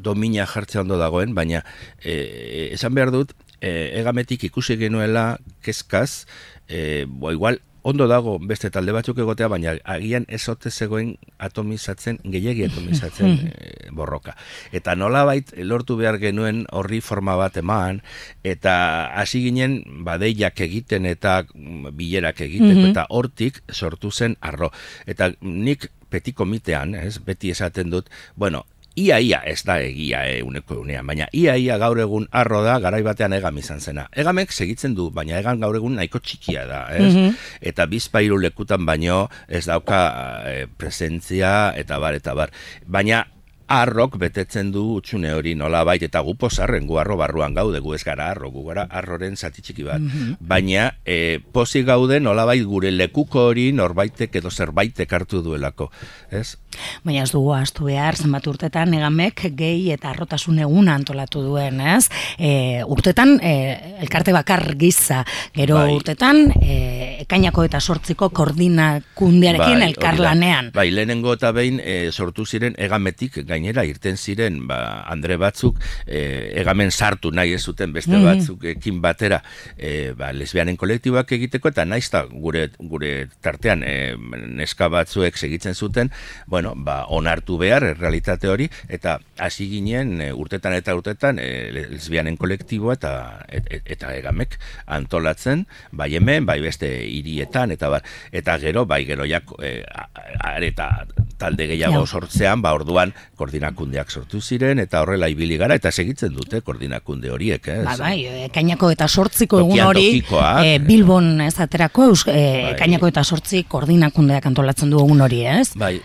domina 0.00 0.46
jartzea 0.46 0.86
ondo 0.86 0.96
dagoen, 0.96 1.34
baina 1.34 1.64
e, 1.98 2.70
esan 2.72 2.94
behar 2.94 3.10
dut, 3.10 3.34
e, 3.60 3.90
egametik 4.00 4.46
ikusi 4.48 4.78
genuela 4.80 5.34
kezkaz, 5.60 6.24
e, 6.70 7.04
bo, 7.06 7.32
igual, 7.34 7.60
ondo 7.82 8.06
dago 8.08 8.38
beste 8.38 8.70
talde 8.70 8.92
batzuk 8.92 9.18
egotea, 9.22 9.48
baina 9.48 9.74
agian 9.88 10.26
ezote 10.28 10.70
zegoen 10.70 11.14
atomizatzen, 11.42 12.20
gehiagi 12.24 12.66
atomizatzen 12.68 13.38
e, 13.50 13.90
borroka. 13.96 14.36
Eta 14.72 14.94
nola 14.96 15.24
bait, 15.28 15.52
lortu 15.64 15.96
behar 16.00 16.20
genuen 16.22 16.64
horri 16.76 17.00
forma 17.04 17.36
bat 17.40 17.56
eman, 17.60 18.02
eta 18.44 18.74
hasi 19.18 19.42
ginen 19.48 19.80
badeiak 20.06 20.60
egiten 20.68 21.08
eta 21.10 21.40
bilerak 21.52 22.44
egiten, 22.46 22.76
mhm. 22.76 22.92
eta 22.92 23.06
hortik 23.10 23.62
sortu 23.72 24.12
zen 24.12 24.36
arro. 24.40 24.70
Eta 25.06 25.32
nik 25.40 25.90
peti 26.10 26.34
komitean, 26.34 26.94
ez, 26.98 27.18
beti 27.24 27.52
esaten 27.54 27.90
dut, 27.90 28.10
bueno, 28.36 28.64
ia 28.96 29.20
ia 29.20 29.40
ez 29.46 29.62
da 29.64 29.78
egia 29.82 30.24
e, 30.26 30.40
uneko 30.42 30.80
unean, 30.82 31.06
baina 31.06 31.28
ia 31.32 31.56
ia 31.56 31.78
gaur 31.78 31.98
egun 31.98 32.26
arro 32.32 32.62
da 32.64 32.78
garai 32.82 33.02
batean 33.06 33.32
egam 33.32 33.58
izan 33.58 33.80
zena. 33.80 34.06
Egamek 34.12 34.52
segitzen 34.52 34.94
du, 34.94 35.10
baina 35.10 35.38
egan 35.38 35.60
gaur 35.60 35.76
egun 35.76 35.96
nahiko 35.98 36.18
txikia 36.18 36.66
da, 36.66 36.86
ez? 36.90 37.14
Mm 37.14 37.18
-hmm. 37.18 37.34
Eta 37.60 37.86
bizpairu 37.86 38.38
lekutan 38.38 38.86
baino 38.86 39.28
ez 39.48 39.66
dauka 39.66 40.00
e, 40.46 40.66
presentzia 40.66 41.72
eta 41.76 41.98
bar 41.98 42.14
eta 42.14 42.34
bar. 42.34 42.50
Baina 42.86 43.26
arrok 43.70 44.16
betetzen 44.18 44.72
du 44.74 44.82
utxune 44.96 45.30
hori 45.34 45.54
nola 45.54 45.84
bait, 45.86 46.02
eta 46.02 46.20
gu 46.26 46.34
posarren 46.38 46.88
gu 46.88 46.98
arro 46.98 47.16
barruan 47.20 47.54
gaude, 47.54 47.78
gu 47.80 47.94
ez 47.94 48.02
gara 48.04 48.30
arro, 48.32 48.50
gu 48.50 48.64
gara 48.66 48.86
arroren 48.90 49.36
zati 49.36 49.62
txiki 49.62 49.86
bat. 49.86 50.00
Mhm. 50.00 50.40
Baina 50.40 50.90
e, 51.06 51.38
posi 51.52 51.84
gaude 51.86 52.18
nola 52.20 52.44
bait 52.48 52.64
gure 52.66 52.90
lekuko 52.90 53.46
hori 53.52 53.70
norbaitek 53.72 54.34
edo 54.42 54.50
zerbaitek 54.50 55.12
hartu 55.12 55.42
duelako. 55.42 55.90
Ez? 56.30 56.56
Baina 57.04 57.22
ez 57.22 57.30
dugu 57.30 57.52
astu 57.54 57.86
behar, 57.86 58.16
zenbat 58.18 58.46
urtetan 58.50 58.94
egamek 58.94 59.46
gehi 59.58 59.90
eta 59.94 60.10
arrotasun 60.10 60.58
egun 60.66 60.90
antolatu 60.90 61.42
duen, 61.42 61.80
ez? 61.80 62.10
E, 62.38 62.82
urtetan 62.86 63.36
e, 63.42 63.54
elkarte 64.02 64.34
bakar 64.34 64.74
giza, 64.80 65.22
gero 65.54 65.78
bai. 65.78 65.94
urtetan 65.94 66.42
e, 66.58 66.76
ekainako 67.24 67.64
eta 67.68 67.80
sortziko 67.80 68.30
koordinakundiarekin 68.34 69.78
bai, 69.78 69.88
elkarlanean. 69.90 70.70
Bai, 70.74 70.88
lehenengo 70.94 71.34
eta 71.38 71.52
behin 71.54 71.80
e, 71.82 72.10
sortu 72.10 72.46
ziren 72.46 72.74
egametik 72.78 73.42
gain 73.46 73.59
gainera 73.60 73.84
irten 73.84 74.16
ziren 74.16 74.66
ba, 74.68 75.04
Andre 75.10 75.36
batzuk 75.40 75.78
e, 76.06 76.52
egamen 76.60 76.90
sartu 76.90 77.30
nahi 77.32 77.52
ez 77.54 77.62
zuten 77.68 77.92
beste 77.92 78.16
Mhm. 78.16 78.24
batzuk 78.24 78.64
ekin 78.64 79.00
batera 79.02 79.42
e, 79.76 80.12
ba, 80.16 80.32
lesbianen 80.32 80.76
kolektiboak 80.76 81.30
egiteko 81.32 81.68
eta 81.68 81.84
naizta 81.84 82.24
gure 82.30 82.70
gure 82.78 83.28
tartean 83.42 83.82
e, 83.84 84.16
neska 84.16 84.88
batzuek 84.88 85.36
segitzen 85.36 85.74
zuten, 85.74 86.10
bueno, 86.46 86.74
ba, 86.76 87.04
onartu 87.08 87.58
behar 87.58 87.82
realitate 87.98 88.48
hori 88.48 88.70
eta 88.88 89.18
hasi 89.38 89.68
ginen 89.68 90.20
e, 90.20 90.32
urtetan 90.32 90.72
eta 90.74 90.94
urtetan 90.96 91.38
e, 91.38 91.70
lesbianen 91.72 92.36
kolektiboa 92.36 92.94
eta 92.94 93.44
et, 93.48 93.66
et- 93.70 93.90
eta 93.90 94.14
egamek 94.16 94.56
antolatzen, 94.86 95.66
bai 95.92 96.14
hemen, 96.16 96.46
bai 96.46 96.60
beste 96.60 96.88
hirietan 97.06 97.70
eta 97.74 97.88
bar, 97.88 98.02
eta 98.32 98.56
gero 98.58 98.86
bai 98.86 99.04
gero 99.04 99.24
jak 99.26 99.44
e, 99.62 99.84
a- 99.84 100.08
a- 100.14 100.54
areta 100.56 101.06
talde 101.38 101.66
gehiago 101.66 102.00
Ja. 102.04 102.06
sortzean, 102.06 102.60
ba 102.62 102.72
orduan 102.76 103.14
koordinakundeak 103.50 104.10
sortu 104.10 104.40
ziren 104.40 104.78
eta 104.78 105.02
horrela 105.02 105.28
ibili 105.28 105.56
gara 105.58 105.74
eta 105.74 105.90
segitzen 105.90 106.34
dute 106.34 106.60
koordinakunde 106.62 107.30
horiek, 107.30 107.66
eh? 107.68 107.82
Ba, 107.84 107.96
bai, 107.98 108.24
eh, 108.26 108.48
kainako 108.54 108.90
eta 108.94 109.08
sortziko 109.08 109.60
egun 109.64 109.80
hori, 109.80 110.22
eh. 110.22 110.78
Bilbon 110.78 111.40
ez 111.40 111.58
aterako, 111.58 112.10
eus, 112.10 112.24
eh, 112.28 112.70
Bai. 112.70 112.76
kainako 112.78 113.08
eta 113.08 113.24
sortzi 113.24 113.64
koordinakundeak 113.64 114.46
antolatzen 114.46 114.90
du 114.90 114.98
egun 115.02 115.20
hori, 115.20 115.44
ez? 115.46 115.74
Bai, 115.74 116.00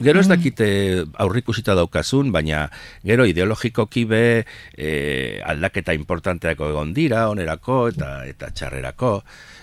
Gero 0.00 0.22
ez 0.22 0.28
dakite 0.30 1.04
aurrikusita 1.20 1.74
daukazun, 1.76 2.30
baina 2.32 2.70
gero 3.04 3.26
ideologikoki 3.28 4.06
be 4.08 4.46
e, 4.72 5.42
aldaketa 5.44 5.92
importanteak 5.92 6.62
egon 6.64 6.94
dira, 6.96 7.26
onerako 7.28 7.90
eta 7.90 8.24
eta 8.24 8.48
txarrerako. 8.48 9.18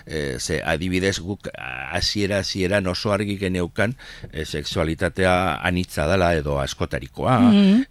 E, 0.08 0.38
ze 0.40 0.62
adibidez 0.64 1.18
guk 1.20 1.50
hasiera 1.52 2.38
hasieran 2.40 2.86
oso 2.88 3.12
argi 3.12 3.36
geneukan 3.38 3.94
e, 4.32 4.44
sexualitatea 4.44 5.60
anitza 5.60 6.08
dela 6.08 6.32
edo 6.34 6.58
askotarikoa. 6.62 7.36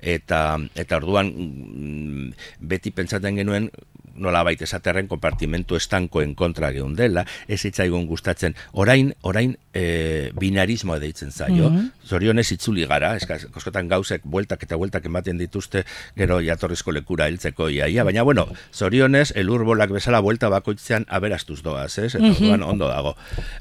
Eta 0.02 0.42
eta 0.76 0.98
orduan 0.98 1.30
mm, 1.30 2.34
beti 2.74 2.92
pentsatzen 2.92 3.38
genuen 3.38 3.70
nola 4.18 4.42
baita 4.44 4.66
esaterren 4.66 5.08
konpartimentu 5.08 5.78
estankoen 5.78 6.34
kontra 6.36 6.72
geundela, 6.76 7.24
ez 7.48 7.62
hitzaigun 7.66 8.08
gustatzen, 8.10 8.58
orain, 8.74 9.14
orain 9.22 9.56
e, 9.78 10.32
binarismoa 10.40 10.98
deitzen 11.02 11.32
zaio, 11.32 11.70
zorionez 12.08 12.48
itzuli 12.56 12.88
gara, 12.90 13.14
eskaz, 13.20 13.44
koskotan 13.54 13.90
gauzek 13.92 14.26
bueltak 14.26 14.64
eta 14.66 14.80
bueltak 14.80 15.06
ematen 15.10 15.38
dituzte 15.42 15.84
gero 16.18 16.40
jatorrizko 16.44 16.96
lekura 16.96 17.28
heltzeko 17.30 17.70
iaia, 17.74 18.06
baina 18.08 18.26
bueno, 18.28 18.48
zorionez 18.74 19.30
elurbolak 19.38 19.94
bezala 19.94 20.22
buelta 20.26 20.50
bakoitzean 20.54 21.06
aberastuz 21.14 21.60
doaz, 21.66 21.92
ez? 22.02 22.14
Eta 22.16 22.34
orduan 22.34 22.64
ondo 22.66 22.90
dago. 22.90 23.14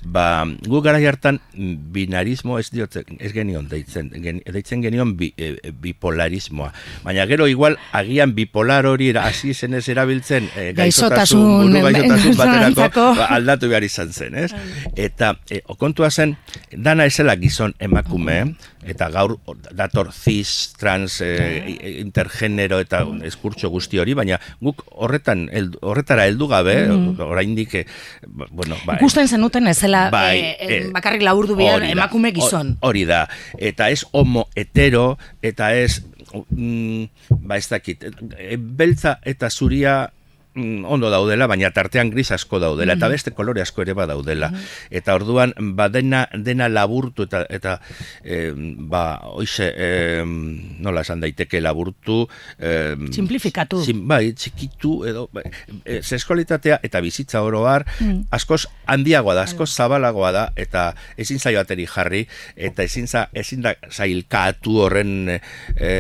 Ba, 0.02 0.46
gu 0.66 0.81
gara 0.85 1.00
hartan 1.07 1.40
mm, 1.52 1.92
binarismo 1.92 2.59
ez 2.62 2.70
diotzen, 2.72 3.18
ez 3.20 3.33
genion 3.37 3.68
deitzen, 3.68 4.11
gen, 4.22 4.40
deitzen 4.52 4.83
genion 4.85 5.16
bi, 5.18 5.33
e, 5.37 5.52
e, 5.61 5.74
bipolarismoa. 5.85 6.72
Baina 7.05 7.26
gero 7.29 7.48
igual 7.50 7.76
agian 7.96 8.35
bipolar 8.37 8.88
hori 8.88 9.12
hasi 9.16 9.55
zenez 9.55 9.85
erabiltzen 9.92 10.48
e, 10.57 10.72
Gaixotasun, 10.76 11.44
buru 11.66 11.85
gaixotasun 11.85 12.37
baterako 12.40 13.07
ba, 13.18 13.29
aldatu 13.37 13.70
behar 13.70 13.85
izan 13.87 14.12
zen, 14.12 14.35
ez? 14.46 14.50
Eta 14.96 15.35
e, 15.50 15.61
okontua 15.72 16.06
zen, 16.11 16.37
dana 16.73 17.07
esela 17.07 17.37
gizon 17.37 17.75
emakume, 17.79 18.55
eta 18.87 19.09
gaur 19.11 19.37
dator 19.75 20.12
cis, 20.14 20.73
trans, 20.79 21.21
e, 21.21 21.99
intergenero 22.01 22.79
eta 22.81 23.03
eskurtso 23.27 23.71
guzti 23.73 23.99
hori, 23.99 24.14
baina 24.14 24.38
guk 24.62 24.85
horretan 24.95 25.49
heldu- 25.53 25.81
horretara 25.83 26.27
heldu 26.31 26.49
gabe, 26.51 26.77
oraindik 27.23 27.75
e, 27.75 27.87
ba, 28.27 28.47
bueno, 28.51 28.79
bai. 28.87 28.99
Ikusten 29.01 29.29
zenuten 29.29 29.66
ezela 29.66 30.07
Bai, 30.11 30.38
eh, 30.38 30.57
eh, 30.59 30.69
eh, 30.77 30.83
bakarrik 30.95 31.23
laburdu 31.27 31.57
da, 31.59 31.79
emakume 31.88 32.33
gizon. 32.37 32.77
Hori 32.81 33.05
da, 33.09 33.27
eta 33.59 33.90
ez 33.90 34.05
homo 34.12 34.47
hetero, 34.55 35.19
eta 35.42 35.75
ez, 35.75 36.03
mm, 36.51 37.05
ba 37.47 37.59
ez 37.59 37.69
dakit, 37.69 38.07
e, 38.38 38.57
beltza 38.57 39.19
eta 39.25 39.51
zuria 39.51 40.05
mm, 40.07 40.15
ondo 40.57 41.11
daudela, 41.11 41.47
baina 41.47 41.71
tartean 41.77 42.11
gris 42.11 42.31
asko 42.33 42.61
daudela, 42.62 42.97
eta 42.97 43.09
beste 43.12 43.33
kolore 43.37 43.62
asko 43.62 43.85
ere 43.85 43.95
badaudela. 43.97 44.51
Eta 44.90 45.14
orduan, 45.14 45.55
ba 45.77 45.88
dena, 45.92 46.27
dena 46.33 46.69
laburtu, 46.73 47.27
eta, 47.29 47.45
eta 47.51 47.79
e, 48.25 48.53
ba, 48.57 49.05
oize, 49.37 49.69
e, 49.71 50.23
nola 50.25 51.05
esan 51.07 51.21
daiteke 51.25 51.61
laburtu, 51.61 52.25
e, 52.59 52.97
Simplifikatu. 53.12 53.83
Sim, 53.85 54.03
bai, 54.09 54.33
txikitu 54.37 54.97
edo 55.09 55.27
bai, 55.35 55.45
e, 55.85 56.01
sexualitatea 56.03 56.81
eta 56.87 57.01
bizitza 57.05 57.42
oro 57.45 57.64
har 57.69 57.87
askoz 58.35 58.64
handiagoa 58.90 59.37
da, 59.38 59.47
askoz 59.47 59.69
zabalagoa 59.73 60.33
da 60.35 60.45
eta 60.57 60.88
ezin 61.21 61.40
zaio 61.40 61.61
ateri 61.61 61.87
jarri 61.90 62.25
eta 62.57 62.85
ezin 62.87 63.09
za, 63.11 63.27
ezin 63.37 63.64
da 63.66 63.75
zailkatu 63.90 64.79
horren 64.85 65.31
e, 65.31 65.90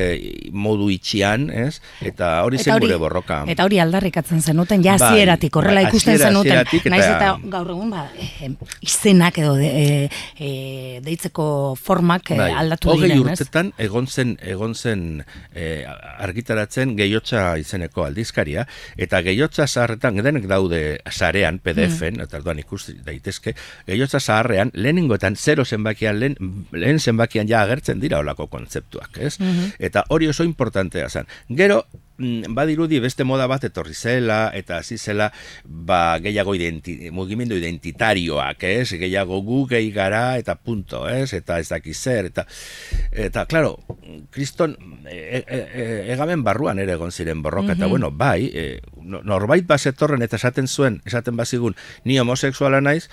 modu 0.52 0.88
itxian, 0.92 1.48
ez? 1.50 1.80
Eta 2.04 2.40
hori 2.46 2.60
zen 2.62 2.80
gure 2.82 2.98
borroka. 3.00 3.42
Eta 3.50 3.66
hori 3.66 3.80
aldarrikatzen 3.82 4.42
zenuten, 4.46 4.82
ja 4.84 4.96
Bai, 4.96 5.08
hasieratik 5.10 5.56
horrela 5.56 5.82
bai, 5.82 5.88
ikusten 5.90 6.18
zenuten. 6.18 6.60
eta- 6.62 6.90
Naiz 6.90 7.04
eta 7.04 7.32
gaur 7.52 7.70
egun 7.74 7.90
ba, 7.90 8.06
eh, 8.18 8.50
izenak 8.80 9.38
edo 9.42 9.54
de, 9.58 9.66
eh, 9.66 10.10
eh, 10.38 11.00
deitzeko 11.04 11.74
formak 11.76 12.30
eh, 12.30 12.38
aldatu 12.40 12.88
Bai, 12.88 12.96
hogei 12.96 13.10
diren, 13.12 13.32
ez? 13.32 13.40
urtetan 13.40 13.72
egon 13.78 14.06
zen 14.06 14.36
egon 14.42 14.74
zen 14.74 15.24
eh, 15.54 15.84
argitaratzen 16.18 16.96
gehotza 16.98 17.56
izeneko 17.60 18.04
aldizkaria 18.06 18.66
eta 18.96 19.20
gehotza 19.26 19.66
zaharretan 19.66 20.16
denek 20.24 20.46
daude 20.50 20.80
sarean 21.10 21.58
PDF-en 21.58 22.20
eta 22.24 22.38
orduan 22.40 22.58
ikusi 22.62 22.96
daitezke 23.04 23.54
gehotza 23.86 24.20
zaharrean 24.20 24.70
lehenengoetan 24.74 25.36
zero 25.36 25.64
zenbakian 25.64 26.20
lehen, 26.20 26.36
lehen 26.72 27.00
zenbakian 27.00 27.48
ja 27.48 27.62
agertzen 27.66 28.00
dira 28.00 28.18
olako 28.22 28.46
kontzeptuak, 28.52 29.18
ez? 29.18 29.36
Eta 29.78 30.04
hori 30.08 30.28
oso 30.28 30.44
importantea 30.44 31.08
zen. 31.08 31.26
Gero 31.48 31.84
mm, 31.92 32.05
badirudi 32.18 33.00
beste 33.00 33.24
moda 33.24 33.46
bat 33.46 33.64
etorri 33.68 33.94
zela 33.94 34.50
eta 34.56 34.78
hasi 34.80 34.96
zela 34.98 35.30
ba 35.64 36.18
gehiago 36.22 36.54
identi, 36.56 37.10
mugimendu 37.12 37.56
identitarioak, 37.58 38.62
ez? 38.64 38.96
Gehiago 38.96 39.42
gu 39.44 39.66
gehi 39.68 39.90
gara 39.92 40.38
eta 40.40 40.56
punto, 40.56 41.06
ez? 41.08 41.32
Eta 41.36 41.58
ez 41.60 41.68
daki 41.68 41.94
zer 41.94 42.30
eta 42.30 42.46
eta 43.12 43.46
claro, 43.46 43.76
kriston 44.30 44.76
e, 45.04 45.44
e, 45.46 45.60
e, 45.60 45.86
egamen 46.14 46.44
barruan 46.44 46.78
ere 46.78 46.96
egon 46.96 47.12
ziren 47.12 47.42
borroka 47.42 47.76
eta 47.76 47.86
bueno, 47.86 48.10
bai, 48.10 48.50
e, 48.52 48.80
no- 49.02 49.22
norbait 49.22 49.66
bazetorren 49.66 50.22
eta 50.22 50.36
esaten 50.40 50.68
zuen, 50.68 51.00
esaten 51.04 51.36
bazigun, 51.36 51.76
ni 52.04 52.18
homosexuala 52.18 52.80
naiz, 52.80 53.08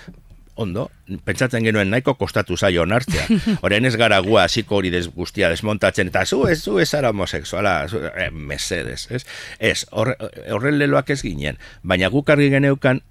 ondo, 0.56 0.90
pentsatzen 1.24 1.64
genuen 1.66 1.90
nahiko 1.90 2.14
kostatu 2.14 2.56
zaio 2.56 2.82
onartzea. 2.82 3.26
Orain 3.66 3.84
ez 3.84 3.96
gara 3.98 4.20
gua 4.22 4.44
hasiko 4.44 4.76
hori 4.78 4.90
des, 4.94 5.08
guztia 5.14 5.48
desmontatzen, 5.50 6.08
eta 6.12 6.24
zu 6.26 6.44
ez, 6.48 6.60
zu 6.62 6.78
ez 6.78 6.92
ara 6.94 7.10
homosexuala, 7.10 7.88
zu, 7.88 8.02
eh, 8.06 8.30
mesedes, 8.30 9.08
ez? 9.10 9.24
Ez, 9.58 9.84
horre- 9.90 10.16
horren 10.54 10.78
leloak 10.78 11.10
ez 11.10 11.20
ginen, 11.22 11.58
baina 11.82 12.08
guk 12.12 12.30
argi 12.30 12.50
geneukan 12.54 13.02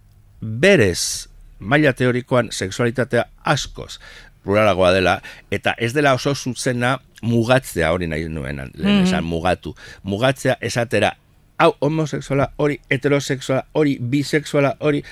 berez 0.42 1.28
maila 1.60 1.94
teorikoan 1.94 2.50
sexualitatea 2.52 3.26
askoz 3.44 4.00
pluralagoa 4.44 4.92
dela, 4.92 5.22
eta 5.52 5.72
ez 5.80 5.94
dela 5.96 6.12
oso 6.18 6.34
zuzena 6.36 6.98
mugatzea 7.24 7.94
hori 7.96 8.08
nahi 8.12 8.26
nuen, 8.28 8.60
lehen 8.76 9.06
esan 9.06 9.24
mugatu. 9.24 9.72
Mugatzea 10.04 10.58
esatera, 10.60 11.14
hau 11.64 11.70
homosexuala, 11.80 12.50
hori 12.60 12.82
heterosexuala, 12.92 13.64
hori 13.72 13.96
bisexuala, 14.02 14.74
hori 14.84 15.04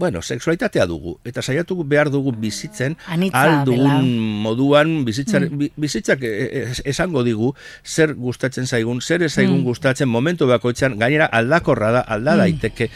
bueno, 0.00 0.22
sexualitatea 0.22 0.86
dugu 0.86 1.18
eta 1.24 1.42
saiatu 1.42 1.82
behar 1.84 2.08
dugu 2.10 2.32
bizitzen 2.32 2.96
Anitza 3.06 3.42
al 3.42 3.64
dugun 3.64 4.08
moduan 4.42 5.04
bizitzar, 5.04 5.48
bi- 5.50 5.70
bizitzak 5.76 6.22
e- 6.22 6.62
e- 6.62 6.72
esango 6.88 7.22
digu 7.24 7.52
zer 7.84 8.14
gustatzen 8.14 8.66
zaigun, 8.66 9.00
zer 9.00 9.22
ez 9.22 9.32
zaigun 9.34 9.62
gustatzen 9.64 10.08
momentu 10.08 10.46
bakoitzean 10.48 10.96
gainera 10.98 11.26
aldakorra 11.26 11.90
da, 11.92 12.00
alda 12.00 12.36
daiteke. 12.40 12.88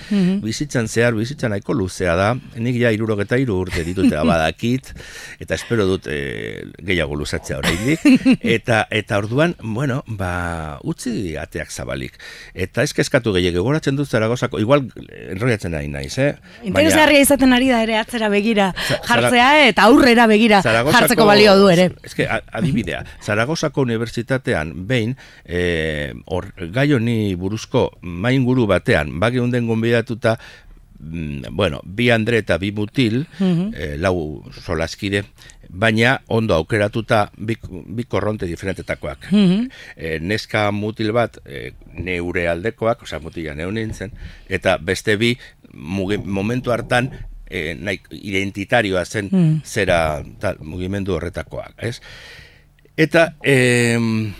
Bizitzan 0.42 0.88
zehar, 0.88 1.14
bizitzan 1.14 1.50
nahiko 1.52 1.74
luzea 1.76 2.14
da. 2.16 2.30
Nik 2.56 2.76
ja 2.80 2.90
irurogeta 2.94 3.36
iru 3.38 3.58
urte 3.66 3.84
ditut 3.84 4.06
eta 4.08 4.24
badakit 4.24 4.92
eta 5.40 5.54
espero 5.54 5.86
dut 5.86 6.06
e, 6.08 6.64
gehiago 6.82 7.14
luzatzea 7.20 7.58
oraindik. 7.58 8.00
Eta 8.54 8.86
eta 8.90 9.18
orduan, 9.18 9.54
bueno, 9.62 10.02
ba 10.06 10.78
utzi 10.84 11.36
ateak 11.36 11.70
zabalik. 11.72 12.16
Eta 12.54 12.82
ez 12.82 12.92
kezkatu 12.96 13.32
gehiago 13.36 13.62
goratzen 13.66 13.96
dut 13.96 14.08
Zaragozako, 14.08 14.58
igual 14.62 14.86
enroiatzen 15.30 15.72
nahi 15.74 15.88
naiz, 15.88 16.16
eh? 16.18 16.34
Interesgarria 16.64 17.20
izaten 17.20 17.52
ari 17.52 17.68
da 17.68 17.82
ere 17.84 17.96
atzera 18.00 18.28
begira 18.32 18.72
jartzea 19.08 19.68
eta 19.68 19.82
aurrera 19.90 20.26
begira 20.26 20.62
Zaragozako- 20.62 20.98
jartzeko 20.98 21.26
balio 21.26 21.56
du 21.58 21.68
ere. 21.68 21.90
A- 22.28 22.40
adibidea, 22.58 23.04
Zaragozako 23.22 23.82
unibertsitatean 23.82 24.72
behin, 24.88 25.16
e, 25.44 26.12
or, 26.26 26.52
gai 26.72 26.92
honi 26.92 27.34
buruzko 27.36 27.90
mainguru 28.02 28.66
batean, 28.66 29.18
bageunden 29.20 29.66
gonbidatuta, 29.66 30.38
mm, 31.00 31.50
bueno, 31.52 31.80
bi 31.84 32.10
andre 32.10 32.38
eta 32.38 32.58
bi 32.58 32.72
mutil, 32.72 33.26
eh, 33.40 33.96
lau 33.98 34.42
solaskide, 34.64 35.24
baina 35.74 36.20
ondo 36.28 36.54
aukeratuta 36.54 37.30
bi, 37.36 37.56
bi 37.68 38.04
korronte 38.04 38.46
diferentetakoak. 38.46 39.26
Eh, 39.96 40.18
neska 40.20 40.70
mutil 40.70 41.10
bat 41.12 41.38
eh, 41.44 41.72
neure 41.98 42.46
aldekoak, 42.48 43.02
osea 43.02 43.18
mutila 43.18 43.54
neu 43.58 43.70
nintzen, 43.72 44.12
eta 44.48 44.76
beste 44.78 45.16
bi 45.16 45.32
mugi, 45.74 46.18
momentu 46.18 46.72
hartan 46.72 47.10
eh, 47.46 47.74
nahi, 47.74 48.00
identitarioa 48.22 49.04
zen 49.04 49.30
zera 49.64 50.22
tal, 50.40 50.58
mugimendu 50.62 51.14
horretakoak, 51.18 51.74
ez? 51.82 52.00
Eta 52.96 53.34
mm, 53.44 54.32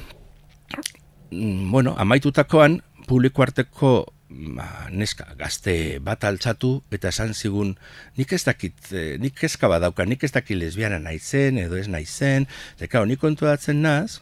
bueno, 1.70 1.94
amaitutakoan, 1.98 2.82
publiko 3.06 3.42
arteko 3.42 4.14
ba, 4.28 4.66
neska 4.90 5.26
gazte 5.38 5.98
bat 6.04 6.24
altzatu 6.24 6.76
eta 6.94 7.10
esan 7.12 7.34
zigun 7.34 7.74
nik 8.18 8.32
ez 8.32 8.42
dakit, 8.46 8.76
eh, 8.92 9.16
nik 9.20 9.36
kezka 9.38 9.68
badauka, 9.70 10.06
nik 10.08 10.24
ez 10.24 10.32
dakit 10.34 10.58
lesbiana 10.58 10.98
naizen 10.98 11.58
edo 11.58 11.76
ez 11.78 11.88
naizen, 11.88 12.48
eta 12.80 13.04
nik 13.04 13.20
kontuatzen 13.20 13.82
naz, 13.82 14.20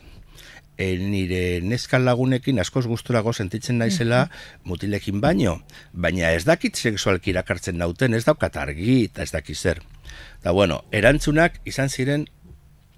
e, 0.82 0.98
nire 0.98 1.60
neska 1.62 2.00
lagunekin 2.02 2.60
askoz 2.62 2.84
gusturago 2.90 3.32
sentitzen 3.32 3.78
naizela 3.82 4.26
mutilekin 4.68 5.20
baino, 5.22 5.58
baina 5.92 6.32
ez 6.36 6.44
dakit 6.48 6.78
sexualki 6.78 7.32
irakartzen 7.32 7.78
nauten, 7.78 8.14
ez 8.14 8.24
daukat 8.26 8.58
argi 8.60 9.02
eta 9.06 9.26
ez 9.26 9.30
dakit 9.34 9.58
zer. 9.58 9.82
Eta 10.40 10.54
bueno, 10.56 10.82
erantzunak 10.92 11.60
izan 11.68 11.92
ziren 11.92 12.26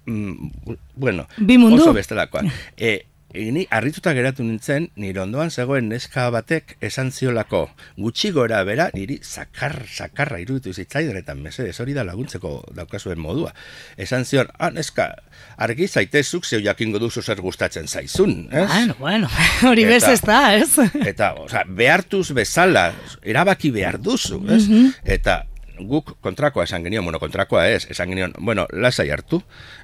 mm, 0.05 0.77
bueno, 0.95 1.27
oso 1.71 1.93
bestelakoa. 1.93 2.45
E, 2.77 3.05
ni 3.51 3.65
harrituta 3.69 4.13
geratu 4.15 4.43
nintzen, 4.45 4.89
nire 4.99 5.21
ondoan 5.23 5.51
zegoen 5.51 5.89
neska 5.91 6.27
batek 6.33 6.75
esan 6.83 7.11
ziolako 7.11 7.65
gutxi 7.99 8.31
gora 8.35 8.61
bera, 8.67 8.89
niri 8.95 9.19
zakar, 9.23 9.75
zakarra 9.85 10.39
iruditu 10.43 10.73
zitzaidan 10.73 11.17
eta 11.19 11.35
mesedez 11.35 11.75
hori 11.83 11.95
da 11.95 12.05
laguntzeko 12.07 12.53
daukazuen 12.75 13.19
modua. 13.19 13.53
Esan 13.97 14.25
zion, 14.25 14.51
ah, 14.59 14.71
neska, 14.73 15.09
argi 15.57 15.87
zaitezuk 15.87 16.45
zeu 16.45 16.61
jakingo 16.63 16.99
duzu 16.99 17.21
zer 17.21 17.41
gustatzen 17.43 17.87
zaizun, 17.87 18.47
ez? 18.51 18.67
Bueno, 18.69 18.95
bueno, 18.99 19.31
hori 19.69 19.85
bez 19.85 20.03
ez 20.09 20.21
da, 20.21 20.55
ez? 20.55 20.71
Eta, 21.11 21.33
oza, 21.41 21.65
behartuz 21.67 22.29
bezala, 22.37 22.91
erabaki 23.23 23.73
behar 23.75 23.99
duzu, 24.01 24.41
ez? 24.47 24.63
Mhm. 24.67 24.95
Eta, 25.17 25.43
guk 25.79 26.15
kontrakoa 26.23 26.63
esan 26.63 26.85
genion, 26.87 27.03
bueno, 27.03 27.19
kontrakoa 27.19 27.67
ez, 27.69 27.85
esan 27.91 28.13
genion, 28.13 28.33
bueno, 28.39 28.67
lasai 28.71 29.09
hartu, 29.11 29.41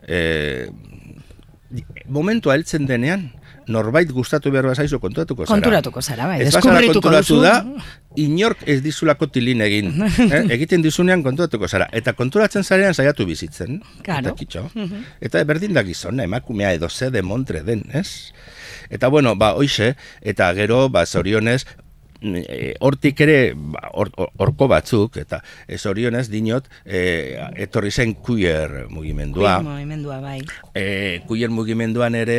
e, 0.07 0.69
momentua 2.07 2.55
heltzen 2.55 2.87
denean, 2.87 3.29
norbait 3.71 4.11
gustatu 4.11 4.51
behar 4.53 4.67
bazaizu 4.71 4.99
konturatuko 4.99 5.45
zara. 5.45 5.55
Konturatuko 5.55 6.01
zara, 6.01 6.27
bai. 6.29 6.39
Ez 6.45 6.53
bazara 6.53 6.81
konturatu 6.91 7.39
da, 7.43 7.53
inork 8.19 8.65
ez 8.69 8.79
dizulako 8.83 9.27
tilin 9.31 9.63
egin. 9.65 9.93
eh? 10.27 10.43
Egiten 10.57 10.83
dizunean 10.85 11.23
konturatuko 11.25 11.67
zara. 11.67 11.87
Eta 11.95 12.13
konturatzen 12.17 12.67
zarean 12.67 12.93
saiatu 12.93 13.25
bizitzen. 13.29 13.81
Claro. 14.05 14.31
Eta 14.31 14.35
kitxo. 14.37 14.65
Eta 15.21 15.43
berdin 15.47 15.77
da 15.77 15.85
gizon, 15.87 16.19
emakumea 16.23 16.73
edo 16.77 16.89
ze 16.89 17.11
de 17.11 17.21
montre 17.21 17.63
den, 17.63 17.85
ez? 17.93 18.31
Eta 18.91 19.07
bueno, 19.07 19.35
ba, 19.39 19.53
hoize, 19.55 19.95
eta 20.21 20.51
gero, 20.53 20.89
ba, 20.89 21.05
zorionez, 21.05 21.63
E, 22.21 22.75
hortik 22.85 23.23
ere 23.25 23.53
ba, 23.55 23.87
horko 23.95 24.67
batzuk 24.69 25.17
eta 25.17 25.39
ez 25.65 25.79
orionez 25.89 26.27
dinot 26.29 26.67
e, 26.85 27.33
etorri 27.65 27.89
zen 27.91 28.13
queer 28.13 28.85
mugimendua. 28.93 29.57
Queer 29.57 29.69
mugimendua 29.71 30.19
bai. 30.21 30.37
E, 30.77 30.85
queer 31.25 31.49
mugimenduan 31.49 32.15
ere 32.19 32.37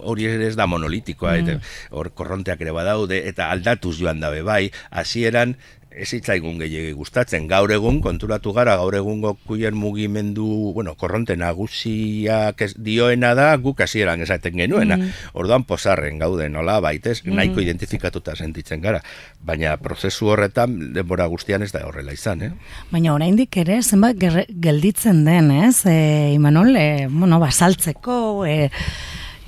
hori 0.00 0.26
ere 0.30 0.46
ez 0.48 0.56
da 0.56 0.64
monolitikoa 0.70 1.34
mm. 1.42 1.72
hor 1.92 2.10
korronteak 2.16 2.62
ere 2.64 2.72
badaude 2.72 3.20
eta 3.28 3.50
aldatuz 3.52 3.98
joan 4.00 4.22
dabe 4.24 4.40
bai. 4.46 4.70
Hasieran 4.90 5.56
ez 5.96 6.12
itzaigun 6.12 6.58
gehiagi 6.60 6.92
gustatzen. 6.96 7.46
Gaur 7.48 7.72
egun, 7.72 8.02
konturatu 8.04 8.52
gara, 8.56 8.76
gaur 8.76 8.94
egungo 8.98 9.34
kuien 9.48 9.76
mugimendu, 9.78 10.46
bueno, 10.76 10.94
korronte 11.00 11.36
nagusiak 11.40 12.60
ez 12.66 12.72
dioena 12.76 13.32
da, 13.38 13.48
guk 13.62 13.80
hasieran 13.80 14.20
esaten 14.24 14.58
genuena. 14.60 14.98
Mm. 15.00 15.24
Orduan 15.40 15.64
posarren 15.68 16.20
gaude 16.20 16.50
nola, 16.52 16.78
baitez, 16.84 17.22
mm. 17.24 17.36
nahiko 17.40 17.64
identifikatuta 17.64 18.36
sentitzen 18.36 18.84
gara. 18.84 19.00
Baina 19.46 19.76
prozesu 19.80 20.28
horretan, 20.34 20.76
denbora 20.96 21.26
guztian 21.32 21.64
ez 21.64 21.72
da 21.72 21.86
horrela 21.88 22.12
izan, 22.16 22.44
eh? 22.44 22.52
Baina 22.92 23.14
oraindik 23.16 23.56
ere, 23.64 23.80
zenbat 23.82 24.20
gelditzen 24.20 25.24
den, 25.24 25.50
ez? 25.64 25.80
E, 25.88 26.32
Imanol, 26.36 26.76
e, 26.76 27.06
bueno, 27.08 27.40
basaltzeko, 27.40 28.18
e, 28.44 28.68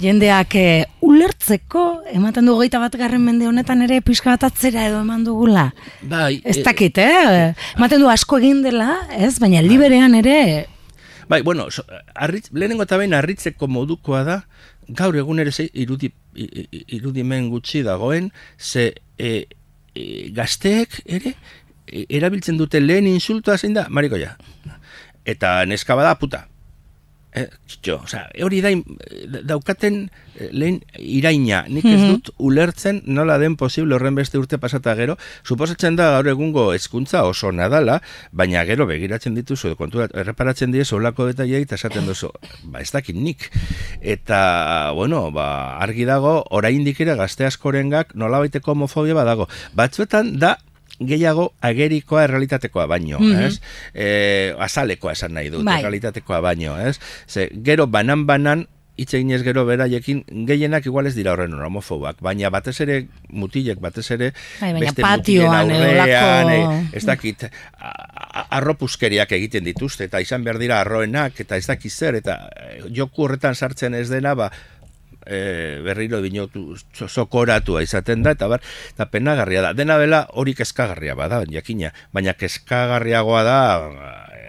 jendeak 0.02 0.54
e, 0.58 0.86
ulertzeko, 1.04 1.84
ematen 2.14 2.46
du 2.46 2.54
goita 2.58 2.80
bat 2.82 2.94
garren 2.98 3.24
mende 3.24 3.48
honetan 3.48 3.82
ere 3.86 4.00
pixka 4.04 4.34
bat 4.36 4.48
atzera 4.48 4.86
edo 4.88 5.02
eman 5.02 5.24
dugula. 5.26 5.68
Bai. 6.02 6.40
Ez 6.44 6.58
eh, 6.60 6.64
dakit, 6.66 6.98
eh? 7.02 7.52
Ematen 7.76 8.02
du 8.02 8.10
asko 8.10 8.38
egin 8.38 8.62
dela, 8.62 9.00
ez? 9.14 9.36
Baina 9.42 9.62
bai. 9.62 9.68
liberean 9.68 10.14
ere... 10.18 10.40
Bai, 11.28 11.42
bueno, 11.44 11.68
so, 11.70 11.84
arritz, 12.14 12.48
lehenengo 12.56 12.86
eta 12.86 12.96
behin 12.96 13.12
arritzeko 13.12 13.68
modukoa 13.68 14.22
da, 14.24 14.40
gaur 14.88 15.16
egun 15.20 15.42
ere 15.42 15.52
irudi, 15.76 16.08
irudimen 16.88 17.50
gutxi 17.52 17.82
dagoen, 17.84 18.30
ze 18.56 18.94
e, 19.18 19.44
gazteek 20.32 21.02
ere 21.04 21.34
erabiltzen 21.88 22.58
dute 22.60 22.80
lehen 22.80 23.08
insultoa 23.08 23.58
zein 23.58 23.74
da, 23.76 23.86
mariko 23.88 24.16
ja. 24.20 24.34
Eta 25.28 25.64
neska 25.68 25.96
bada 25.96 26.14
puta, 26.20 26.46
Eh, 27.38 27.48
jo, 27.84 28.00
o 28.02 28.08
sea, 28.08 28.26
hori 28.42 28.60
da 28.60 28.72
daukaten 29.46 29.98
eh, 30.34 30.48
lehen 30.50 30.80
iraina, 30.98 31.62
nik 31.70 31.86
ez 31.86 31.98
mhm. 32.00 32.10
dut 32.10 32.30
ulertzen 32.38 33.02
nola 33.06 33.38
den 33.38 33.54
posible 33.60 33.94
horren 33.94 34.18
beste 34.18 34.40
urte 34.40 34.58
pasata 34.58 34.94
gero, 34.98 35.14
suposatzen 35.46 35.98
da 35.98 36.10
gaur 36.16 36.30
egungo 36.34 36.68
hezkuntza 36.74 37.22
oso 37.28 37.52
nadala, 37.52 38.00
baina 38.32 38.64
gero 38.68 38.88
begiratzen 38.90 39.38
dituzu, 39.38 39.74
kontu 39.78 40.02
erreparatzen 40.08 40.74
die 40.74 40.84
solako 40.84 41.28
detaileak 41.30 41.68
eta 41.68 41.78
esaten 41.78 42.08
duzu, 42.10 42.32
ba 42.72 42.82
ez 42.82 42.90
dakit 42.92 43.16
nik. 43.16 43.50
Eta, 44.00 44.92
bueno, 44.98 45.28
ba, 45.34 45.78
argi 45.78 46.08
dago, 46.08 46.40
oraindik 46.50 47.00
ere 47.04 47.14
gazte 47.18 47.46
askorengak 47.46 48.16
nola 48.18 48.42
baiteko 48.42 48.74
homofobia 48.74 49.14
badago. 49.14 49.48
Batzuetan 49.78 50.36
da 50.42 50.56
gehiago 51.00 51.52
agerikoa 51.60 52.24
errealitatekoa 52.24 52.86
baino, 52.86 53.18
mm 53.18 53.32
-hmm. 53.32 53.46
ez? 53.46 53.60
E, 53.94 54.54
azalekoa 54.58 55.12
esan 55.12 55.34
nahi 55.34 55.50
dut, 55.50 55.64
bai. 55.64 55.78
errealitatekoa 55.80 56.40
baino, 56.40 56.78
ez? 56.80 56.98
Ze, 57.26 57.50
gero 57.64 57.86
banan-banan, 57.86 58.66
hitz 58.98 59.14
eginez 59.14 59.42
gero 59.46 59.62
beraiekin 59.68 60.24
gehienak 60.48 60.86
igual 60.90 61.06
ez 61.06 61.14
dira 61.14 61.32
horren 61.32 61.54
homofobak, 61.54 62.18
baina 62.24 62.50
batez 62.50 62.74
ere 62.82 62.98
mutilek 63.30 63.78
batez 63.80 64.10
ere 64.16 64.32
bai, 64.60 64.72
beste 64.80 65.04
patioan 65.04 65.70
aurrean, 65.70 66.50
e, 66.50 66.96
ez 66.98 67.04
dakit 67.06 67.46
arropuskeriak 68.58 69.32
egiten 69.38 69.68
dituzte 69.68 70.08
eta 70.10 70.22
izan 70.24 70.42
behar 70.46 70.58
dira 70.58 70.80
arroenak 70.82 71.38
eta 71.46 71.56
ez 71.56 71.66
dakit 71.70 71.94
zer 71.94 72.18
eta 72.18 72.40
e, 72.50 72.80
joku 72.94 73.28
horretan 73.28 73.54
sartzen 73.54 73.94
ez 73.94 74.08
dena 74.10 74.34
ba 74.34 74.50
e, 75.28 75.80
berriro 75.84 76.22
binotu 76.24 76.76
sokoratu 77.06 77.78
izaten 77.80 78.24
da, 78.24 78.32
eta 78.36 78.48
bar, 78.48 78.64
eta 78.94 79.08
penagarria 79.12 79.68
da. 79.68 79.74
Dena 79.76 79.98
bela 80.00 80.24
hori 80.32 80.56
kezkagarria 80.58 81.14
bada, 81.18 81.44
jakina, 81.52 81.92
baina 82.12 82.34
kezkagarriagoa 82.38 83.44
da 83.46 83.58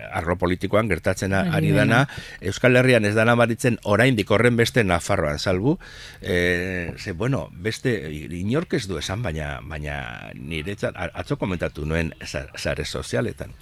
arro 0.10 0.36
politikoan 0.42 0.90
gertatzen 0.90 1.34
ari 1.38 1.72
dana, 1.76 2.04
Euskal 2.42 2.80
Herrian 2.80 3.06
ez 3.06 3.14
dana 3.18 3.36
baritzen 3.40 3.78
oraindik 3.84 4.32
horren 4.34 4.58
beste 4.58 4.84
Nafarroan 4.84 5.40
salbu, 5.40 5.78
e, 6.22 6.94
ze, 6.98 7.14
bueno, 7.14 7.48
beste 7.54 7.94
inork 8.12 8.74
ez 8.80 8.88
du 8.90 8.98
esan, 8.98 9.24
baina, 9.26 9.60
baina 9.62 10.32
niretzat, 10.36 10.98
atzo 11.14 11.38
komentatu 11.38 11.86
nuen 11.86 12.14
zare 12.26 12.86
sozialetan. 12.86 13.54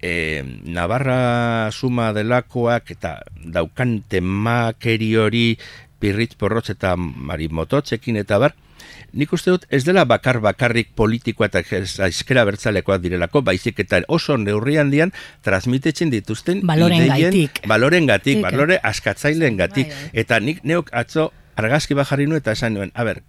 E, 0.00 0.40
Navarra 0.64 1.68
suma 1.72 2.10
delakoak 2.16 2.94
eta 2.96 3.18
daukan 3.52 3.98
temakeri 4.08 5.10
hori 5.20 5.44
pirritz 6.00 6.34
porrotz 6.40 6.70
eta 6.72 6.96
marimototzekin 6.96 8.18
eta 8.20 8.38
bar, 8.42 8.54
nik 9.12 9.32
uste 9.36 9.52
dut 9.52 9.66
ez 9.70 9.82
dela 9.84 10.04
bakar 10.08 10.40
bakarrik 10.42 10.92
politikoa 10.96 11.50
eta 11.50 11.62
aizkera 12.06 12.44
bertzalekoa 12.48 12.98
direlako, 13.02 13.42
baizik 13.46 13.82
eta 13.84 14.02
oso 14.08 14.36
neurri 14.40 14.78
handian 14.80 15.12
transmitetzen 15.46 16.12
dituzten 16.12 16.64
baloren 16.66 17.06
gaitik. 17.10 17.62
Baloren 17.68 18.08
gatik, 18.10 18.40
balore 18.44 18.80
askatzaileen 18.82 19.60
gatik. 19.60 19.90
Bai, 19.90 20.08
bai. 20.10 20.24
Eta 20.24 20.40
nik 20.40 20.64
neok 20.64 20.92
atzo 20.96 21.30
argazki 21.60 21.96
bajarri 21.98 22.28
nuen 22.30 22.40
eta 22.40 22.54
esan 22.56 22.76
nuen, 22.78 22.92
a 22.94 23.04
ber, 23.04 23.22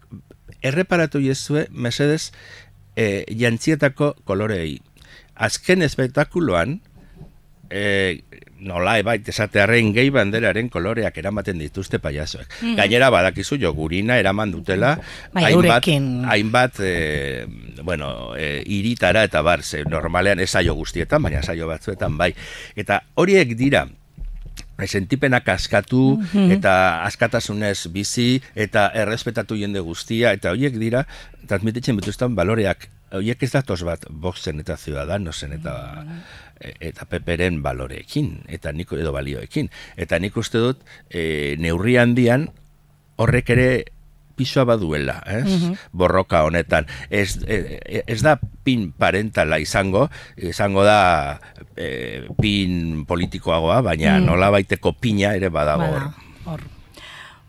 erreparatu 0.62 1.22
jezue, 1.24 1.66
mesedez, 1.72 2.32
e, 2.96 3.26
jantzietako 3.28 4.14
kolorei. 4.28 4.80
Azken 5.36 5.82
espektakuloan, 5.82 6.80
e, 7.72 8.24
nola 8.62 8.98
ebait 9.02 9.28
esatearen 9.34 9.90
gehi 9.96 10.12
banderaren 10.14 10.70
koloreak 10.70 11.18
eramaten 11.18 11.58
dituzte 11.62 12.00
paiazoek. 12.04 12.46
Mm. 12.62 12.76
Gainera 12.78 13.10
badakizu 13.14 13.58
jogurina 13.62 14.20
eraman 14.22 14.52
dutela 14.54 14.98
bai, 15.34 15.48
hainbat, 15.50 15.88
hainbat 16.36 16.84
e, 16.86 16.94
bueno, 17.82 18.36
e, 18.38 18.62
iritara 18.68 19.24
eta 19.26 19.42
bar, 19.42 19.64
ze 19.64 19.84
normalean 19.90 20.40
ez 20.40 20.52
saio 20.52 20.76
guztietan, 20.78 21.24
baina 21.24 21.42
saio 21.42 21.68
batzuetan 21.72 22.20
bai. 22.20 22.34
Eta 22.76 23.02
horiek 23.16 23.56
dira, 23.58 23.88
sentipenak 24.88 25.48
askatu 25.50 26.18
mm 26.18 26.52
eta 26.52 27.04
askatasunez 27.06 27.88
bizi 27.94 28.42
eta 28.56 28.90
errespetatu 28.98 29.56
jende 29.56 29.80
guztia 29.80 30.34
eta 30.34 30.52
horiek 30.52 30.76
dira 30.82 31.06
transmititzen 31.48 31.96
bituzten 31.96 32.36
baloreak 32.36 32.90
horiek 33.18 33.44
ez 33.44 33.52
datoz 33.54 33.82
bat 33.88 34.06
boxen 34.10 34.62
eta 34.64 34.78
ciudadanosen 34.80 35.56
eta 35.58 35.76
e, 36.60 36.74
eta 36.92 37.08
peperen 37.10 37.62
baloreekin 37.66 38.34
eta 38.52 38.74
nik 38.76 38.94
edo 38.98 39.14
balioekin 39.16 39.72
eta 39.98 40.20
nik 40.20 40.38
uste 40.38 40.62
dut 40.64 40.84
e, 41.10 41.56
neurri 41.60 41.98
handian 42.02 42.50
horrek 43.22 43.52
ere 43.54 43.72
pisoa 44.42 44.64
baduela, 44.66 45.20
ez? 45.28 45.46
Mhm. 45.46 45.74
Borroka 45.94 46.40
honetan. 46.48 46.88
Ez, 47.14 47.44
e, 47.46 47.84
ez 48.08 48.22
da 48.26 48.40
pin 48.66 48.90
parentala 48.98 49.60
izango, 49.62 50.08
izango 50.38 50.82
da 50.88 51.38
pin 52.42 53.06
politikoagoa, 53.06 53.82
baina 53.86 54.16
mm. 54.18 54.26
nola 54.26 54.50
baiteko 54.56 54.96
pina 54.98 55.36
ere 55.38 55.52
badago 55.54 55.92
hor. 56.48 56.66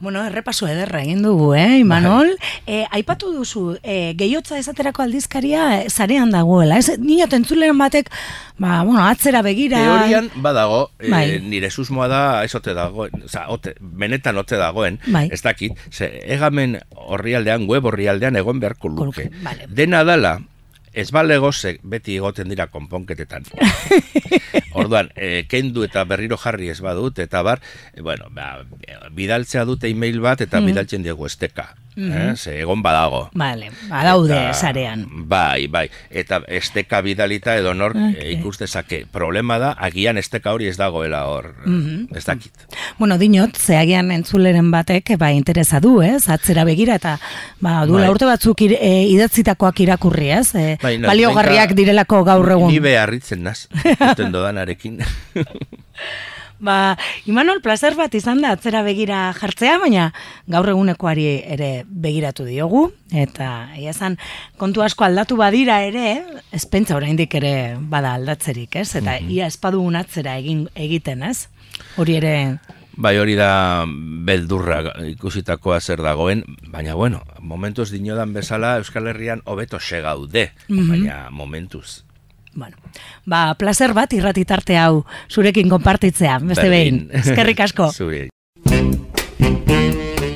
Bueno, 0.02 0.24
errepaso 0.26 0.66
ederra 0.66 0.98
egin 1.04 1.20
dugu, 1.22 1.52
eh, 1.54 1.78
Imanol? 1.78 2.32
E, 2.66 2.80
aipatu 2.90 3.28
duzu, 3.30 3.76
e, 3.86 4.16
gehiotza 4.18 4.58
esaterako 4.58 5.04
aldizkaria 5.04 5.84
zarean 5.86 6.32
dagoela, 6.34 6.80
ez? 6.82 6.98
Nino 6.98 7.28
tentzuleren 7.30 7.78
batek, 7.78 8.10
ba, 8.58 8.80
bueno, 8.82 9.04
atzera 9.06 9.44
begira... 9.46 9.78
Teorian 9.78 10.26
badago, 10.42 10.88
bai. 11.07 11.22
e, 11.36 11.38
nire 11.38 11.70
susmoa 11.70 12.11
da, 12.11 12.22
ez 12.42 12.50
ote 12.59 12.74
dagoen, 12.74 13.14
oza, 13.30 13.46
ote, 13.55 13.76
benetan 13.78 14.42
ote 14.42 14.59
dagoen, 14.59 14.98
bai. 15.07 15.28
ez 15.30 15.38
dakit, 15.46 15.78
ze, 15.94 16.11
egamen 16.34 16.80
horrialdean, 16.90 17.70
web 17.70 17.86
horrialdean 17.86 18.42
egon 18.42 18.59
beharko 18.59 18.90
luke. 18.90 19.30
Vale. 19.46 19.70
Dena 19.70 20.03
dala, 20.03 20.40
ez 20.93 21.11
balegozek 21.11 21.80
beti 21.82 22.16
egoten 22.20 22.51
dira 22.53 22.68
konponketetan. 22.72 23.47
Orduan, 24.80 25.11
e, 25.16 25.45
kendu 25.49 25.84
eta 25.86 26.05
berriro 26.09 26.38
jarri 26.40 26.70
ez 26.72 26.80
badut, 26.84 27.18
eta 27.24 27.43
bar, 27.45 27.62
e, 27.93 28.01
bueno, 28.01 28.28
ba, 28.32 28.64
bidaltzea 29.16 29.64
dute 29.68 29.90
email 29.93 30.20
bat, 30.20 30.45
eta 30.45 30.61
mm. 30.61 30.72
bidaltzen 30.72 31.07
diegu 31.07 31.28
esteka. 31.28 31.72
Mm 31.95 32.12
-hmm. 32.12 32.36
Ze, 32.36 32.61
egon 32.61 32.82
badago. 32.82 33.30
Vale, 33.34 33.70
badaude 33.88 34.34
eta, 34.34 34.55
sarean. 34.55 35.07
Bai, 35.28 35.66
bai, 35.66 35.90
eta 36.11 36.43
esteka 36.49 37.01
bidalita 37.01 37.57
edo 37.57 37.74
nor 37.74 37.90
okay. 37.90 38.14
e, 38.18 38.32
ikustezake. 38.32 39.07
Problema 39.12 39.59
da, 39.59 39.72
agian 39.72 40.18
esteka 40.18 40.53
hori 40.53 40.68
ez 40.68 40.76
dagoela 40.76 41.26
hor, 41.26 41.55
mm 41.66 42.16
ez 42.16 42.24
dakit. 42.24 42.53
Bueno, 42.99 43.18
dinot, 43.18 43.57
ze 43.57 43.76
agian 43.76 44.11
entzuleren 44.11 44.70
batek, 44.70 45.16
ba, 45.18 45.30
interesa 45.32 45.80
du, 45.80 46.01
ez? 46.03 46.28
Atzera 46.28 46.64
begira, 46.64 46.95
eta, 46.95 47.18
ba, 47.61 47.86
du 47.86 47.95
bai. 47.95 48.09
urte 48.09 48.24
batzuk 48.24 48.61
ir, 48.62 48.76
e, 48.80 49.07
idatzitakoak 49.12 49.80
irakurri, 49.80 50.30
ez? 50.30 50.55
E, 50.55 50.78
bai, 50.82 50.99
baliogarriak 50.99 51.74
direlako 51.74 52.24
gaur 52.24 52.51
egun. 52.51 52.72
Ni 52.72 52.80
beharritzen 52.80 53.43
naz, 53.43 53.68
ikusten 53.93 54.32
dodanarekin. 54.32 55.01
Ba, 56.62 56.94
Imanol, 57.26 57.58
placer 57.58 57.96
bat 57.98 58.12
izan 58.14 58.38
da 58.44 58.52
atzera 58.54 58.84
begira 58.86 59.24
jartzea, 59.34 59.80
baina 59.82 60.04
gaur 60.46 60.68
egunekoari 60.70 61.24
ere 61.56 61.70
begiratu 61.90 62.46
diogu, 62.46 62.84
eta 63.10 63.48
esan 63.82 64.14
kontu 64.62 64.84
asko 64.86 65.02
aldatu 65.02 65.34
badira 65.40 65.80
ere, 65.82 66.20
espentza 66.54 66.94
oraindik 66.94 67.34
ere 67.34 67.74
bada 67.90 68.14
aldatzerik, 68.14 68.76
ez? 68.78 68.94
Eta 68.94 69.18
mm 69.18 69.26
-hmm. 69.26 69.32
ia 69.34 69.46
espadugun 69.50 69.98
atzera 69.98 70.36
egin, 70.38 70.68
egiten, 70.76 71.24
ez? 71.26 71.48
Hori 71.96 72.16
ere... 72.22 72.58
Bai, 72.94 73.16
hori 73.18 73.34
da 73.34 73.84
beldurra 73.88 74.84
ikusitakoa 75.08 75.80
zer 75.80 75.98
dagoen, 75.98 76.44
baina 76.68 76.94
bueno, 76.94 77.22
momentuz 77.40 77.90
dinodan 77.90 78.32
bezala 78.32 78.76
Euskal 78.76 79.08
Herrian 79.08 79.42
hobeto 79.46 79.80
segaude, 79.80 80.52
mm 80.68 80.88
baina 80.88 81.30
momentuz 81.30 82.04
Bueno, 82.55 82.76
ba, 83.24 83.55
placer 83.59 83.94
bat 83.96 84.12
irratitarte 84.12 84.76
hau 84.76 85.05
zurekin 85.30 85.70
konpartitzea, 85.72 86.38
beste 86.42 86.68
behin. 86.68 87.07
Eskerrik 87.22 87.61
asko. 87.64 87.88
Zuri. 87.98 88.28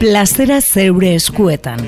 Plazera 0.01 0.61
zeure 0.61 1.15
eskuetan. 1.17 1.83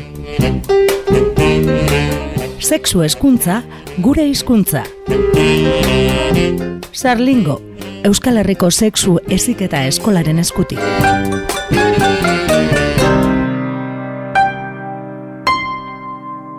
Sexu 2.58 3.04
eskuntza, 3.06 3.62
gure 4.04 4.26
hizkuntza. 4.28 4.84
Sarlingo, 6.92 7.60
Euskal 8.04 8.40
Herriko 8.42 8.70
sexu 8.70 9.18
eziketa 9.28 9.84
eskolaren 9.88 10.38
eskutik. 10.42 10.82